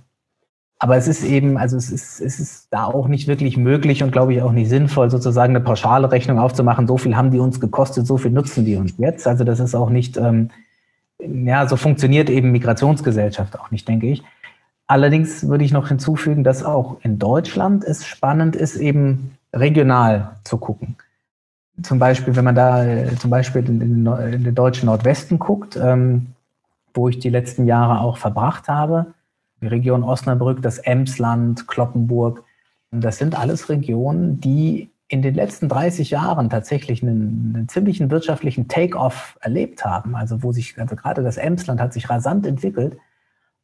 aber 0.79 0.95
es 0.95 1.07
ist 1.07 1.23
eben, 1.23 1.57
also 1.57 1.75
es 1.75 1.89
ist, 1.89 2.21
es 2.21 2.39
ist 2.39 2.67
da 2.69 2.85
auch 2.85 3.07
nicht 3.07 3.27
wirklich 3.27 3.57
möglich 3.57 4.03
und 4.03 4.11
glaube 4.11 4.33
ich 4.33 4.41
auch 4.43 4.51
nicht 4.51 4.69
sinnvoll, 4.69 5.09
sozusagen 5.09 5.55
eine 5.55 5.63
pauschale 5.63 6.11
Rechnung 6.11 6.37
aufzumachen. 6.37 6.87
So 6.87 6.97
viel 6.97 7.15
haben 7.15 7.31
die 7.31 7.39
uns 7.39 7.59
gekostet, 7.59 8.05
so 8.05 8.17
viel 8.17 8.31
nutzen 8.31 8.63
die 8.63 8.75
uns 8.75 8.93
jetzt. 8.97 9.25
Also 9.25 9.43
das 9.43 9.59
ist 9.59 9.73
auch 9.73 9.89
nicht, 9.89 10.17
ähm, 10.17 10.51
ja, 11.19 11.67
so 11.67 11.77
funktioniert 11.77 12.29
eben 12.29 12.51
Migrationsgesellschaft 12.51 13.59
auch 13.59 13.71
nicht, 13.71 13.87
denke 13.87 14.07
ich. 14.07 14.23
Allerdings 14.85 15.47
würde 15.47 15.65
ich 15.65 15.71
noch 15.71 15.87
hinzufügen, 15.87 16.43
dass 16.43 16.63
auch 16.63 16.97
in 17.01 17.17
Deutschland 17.17 17.83
es 17.83 18.05
spannend 18.05 18.55
ist, 18.55 18.75
eben 18.75 19.31
regional 19.53 20.37
zu 20.43 20.57
gucken. 20.57 20.95
Zum 21.81 21.97
Beispiel, 21.97 22.35
wenn 22.35 22.45
man 22.45 22.55
da 22.55 22.85
zum 23.19 23.31
Beispiel 23.31 23.67
in, 23.67 23.81
in, 23.81 24.05
in 24.05 24.43
den 24.43 24.55
deutschen 24.55 24.85
Nordwesten 24.85 25.39
guckt, 25.39 25.75
ähm, 25.75 26.27
wo 26.93 27.09
ich 27.09 27.19
die 27.19 27.29
letzten 27.29 27.65
Jahre 27.65 27.99
auch 28.01 28.17
verbracht 28.17 28.67
habe, 28.67 29.07
die 29.61 29.67
Region 29.67 30.03
Osnabrück, 30.03 30.61
das 30.61 30.79
Emsland, 30.79 31.67
Kloppenburg. 31.67 32.43
Das 32.91 33.17
sind 33.17 33.37
alles 33.37 33.69
Regionen, 33.69 34.39
die 34.39 34.89
in 35.09 35.21
den 35.21 35.35
letzten 35.35 35.69
30 35.69 36.09
Jahren 36.09 36.49
tatsächlich 36.49 37.01
einen, 37.01 37.53
einen 37.55 37.69
ziemlichen 37.69 38.11
wirtschaftlichen 38.11 38.67
Take-off 38.67 39.37
erlebt 39.41 39.85
haben. 39.85 40.15
Also 40.15 40.43
wo 40.43 40.51
sich, 40.51 40.77
also 40.79 40.95
gerade 40.95 41.23
das 41.23 41.37
Emsland 41.37 41.79
hat 41.79 41.93
sich 41.93 42.09
rasant 42.09 42.45
entwickelt. 42.45 42.97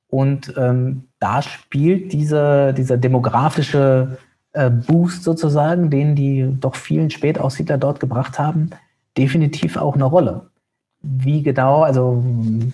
Und 0.08 0.54
ähm, 0.58 1.06
da 1.20 1.42
spielt 1.42 2.14
diese, 2.14 2.74
dieser 2.74 2.98
demografische 2.98 4.20
äh, 4.54 4.70
Boost 4.70 5.24
sozusagen, 5.24 5.90
den 5.90 6.16
die 6.16 6.48
doch 6.60 6.76
vielen 6.76 7.10
Spätaussiedler 7.10 7.78
dort 7.78 8.00
gebracht 8.00 8.40
haben, 8.40 8.70
definitiv 9.18 9.76
auch 9.76 9.96
eine 9.96 10.06
Rolle 10.06 10.50
wie 11.04 11.44
genau, 11.44 11.84
also 11.84 12.24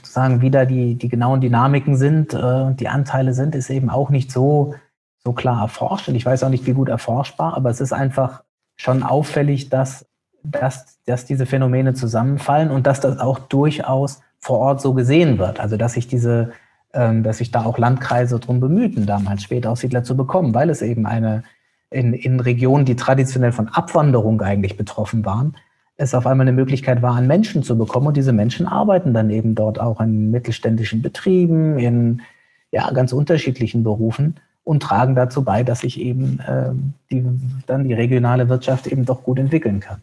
sagen, 0.03 0.41
wie 0.41 0.51
da 0.51 0.65
die, 0.65 0.95
die 0.95 1.09
genauen 1.09 1.41
Dynamiken 1.41 1.97
sind, 1.97 2.33
äh, 2.33 2.73
die 2.75 2.87
Anteile 2.87 3.33
sind, 3.33 3.55
ist 3.55 3.71
eben 3.71 3.89
auch 3.89 4.11
nicht 4.11 4.31
so, 4.31 4.75
so 5.17 5.33
klar 5.33 5.63
erforscht. 5.63 6.07
Und 6.07 6.15
ich 6.15 6.25
weiß 6.25 6.43
auch 6.43 6.49
nicht, 6.49 6.67
wie 6.67 6.73
gut 6.73 6.89
erforschbar, 6.89 7.55
aber 7.55 7.71
es 7.71 7.81
ist 7.81 7.91
einfach 7.91 8.43
schon 8.75 9.01
auffällig, 9.01 9.69
dass, 9.69 10.05
dass, 10.43 10.99
dass 11.05 11.25
diese 11.25 11.47
Phänomene 11.47 11.95
zusammenfallen 11.95 12.69
und 12.69 12.85
dass 12.85 12.99
das 12.99 13.17
auch 13.17 13.39
durchaus 13.39 14.21
vor 14.37 14.59
Ort 14.59 14.79
so 14.81 14.93
gesehen 14.93 15.39
wird. 15.39 15.59
Also 15.59 15.75
dass 15.75 15.93
sich 15.93 16.07
diese, 16.07 16.51
ähm, 16.93 17.23
dass 17.23 17.39
sich 17.39 17.49
da 17.49 17.65
auch 17.65 17.79
Landkreise 17.79 18.39
drum 18.39 18.59
bemühten, 18.59 19.07
damals 19.07 19.41
Spätaussiedler 19.41 20.03
zu 20.03 20.15
bekommen, 20.15 20.53
weil 20.53 20.69
es 20.69 20.83
eben 20.83 21.07
eine 21.07 21.43
in, 21.89 22.13
in 22.13 22.39
Regionen, 22.39 22.85
die 22.85 22.95
traditionell 22.95 23.51
von 23.51 23.69
Abwanderung 23.69 24.39
eigentlich 24.41 24.77
betroffen 24.77 25.25
waren, 25.25 25.55
es 25.99 26.13
auf 26.13 26.25
einmal 26.25 26.47
eine 26.47 26.55
Möglichkeit 26.55 27.01
war, 27.01 27.15
an 27.15 27.27
Menschen 27.27 27.61
zu 27.61 27.77
bekommen. 27.77 28.07
Und 28.07 28.15
diese 28.15 28.31
Menschen 28.31 28.65
arbeiten 28.65 29.13
dann 29.13 29.29
eben 29.29 29.53
dort 29.53 29.79
auch 29.79 29.99
in 29.99 30.31
mittelständischen 30.31 31.01
Betrieben, 31.01 31.77
in 31.77 32.21
ja, 32.71 32.89
ganz 32.91 33.11
unterschiedlichen 33.11 33.83
Berufen 33.83 34.35
und 34.63 34.81
tragen 34.81 35.13
dazu 35.13 35.43
bei, 35.43 35.63
dass 35.63 35.81
sich 35.81 35.99
eben 35.99 36.39
äh, 36.39 36.71
die, 37.11 37.25
dann 37.67 37.83
die 37.83 37.93
regionale 37.93 38.47
Wirtschaft 38.47 38.87
eben 38.87 39.03
doch 39.05 39.23
gut 39.23 39.39
entwickeln 39.39 39.81
kann. 39.81 40.01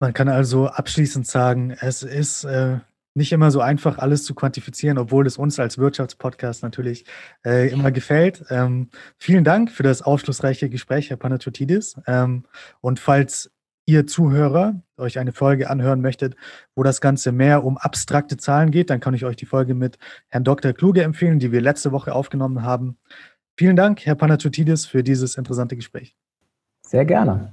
Man 0.00 0.12
kann 0.14 0.28
also 0.28 0.66
abschließend 0.66 1.28
sagen, 1.28 1.76
es 1.78 2.02
ist 2.02 2.42
äh, 2.42 2.78
nicht 3.14 3.30
immer 3.30 3.52
so 3.52 3.60
einfach, 3.60 3.98
alles 3.98 4.24
zu 4.24 4.34
quantifizieren, 4.34 4.98
obwohl 4.98 5.28
es 5.28 5.36
uns 5.36 5.60
als 5.60 5.78
Wirtschaftspodcast 5.78 6.64
natürlich 6.64 7.04
äh, 7.46 7.70
immer 7.70 7.92
gefällt. 7.92 8.44
Ähm, 8.50 8.88
vielen 9.16 9.44
Dank 9.44 9.70
für 9.70 9.84
das 9.84 10.02
aufschlussreiche 10.02 10.68
Gespräch, 10.70 11.10
Herr 11.10 11.18
Panatotidis. 11.18 12.00
Ähm, 12.08 12.44
und 12.80 12.98
falls 12.98 13.52
ihr 13.86 14.06
Zuhörer 14.06 14.82
euch 14.96 15.18
eine 15.18 15.32
Folge 15.32 15.70
anhören 15.70 16.00
möchtet, 16.00 16.36
wo 16.74 16.82
das 16.82 17.00
Ganze 17.00 17.32
mehr 17.32 17.64
um 17.64 17.78
abstrakte 17.78 18.36
Zahlen 18.36 18.70
geht, 18.70 18.90
dann 18.90 19.00
kann 19.00 19.14
ich 19.14 19.24
euch 19.24 19.36
die 19.36 19.46
Folge 19.46 19.74
mit 19.74 19.98
Herrn 20.28 20.44
Dr. 20.44 20.72
Kluge 20.72 21.02
empfehlen, 21.02 21.38
die 21.38 21.52
wir 21.52 21.60
letzte 21.60 21.92
Woche 21.92 22.14
aufgenommen 22.14 22.62
haben. 22.62 22.98
Vielen 23.56 23.76
Dank, 23.76 24.06
Herr 24.06 24.14
Panatotidis, 24.14 24.86
für 24.86 25.02
dieses 25.02 25.36
interessante 25.36 25.76
Gespräch. 25.76 26.16
Sehr 26.86 27.04
gerne. 27.04 27.52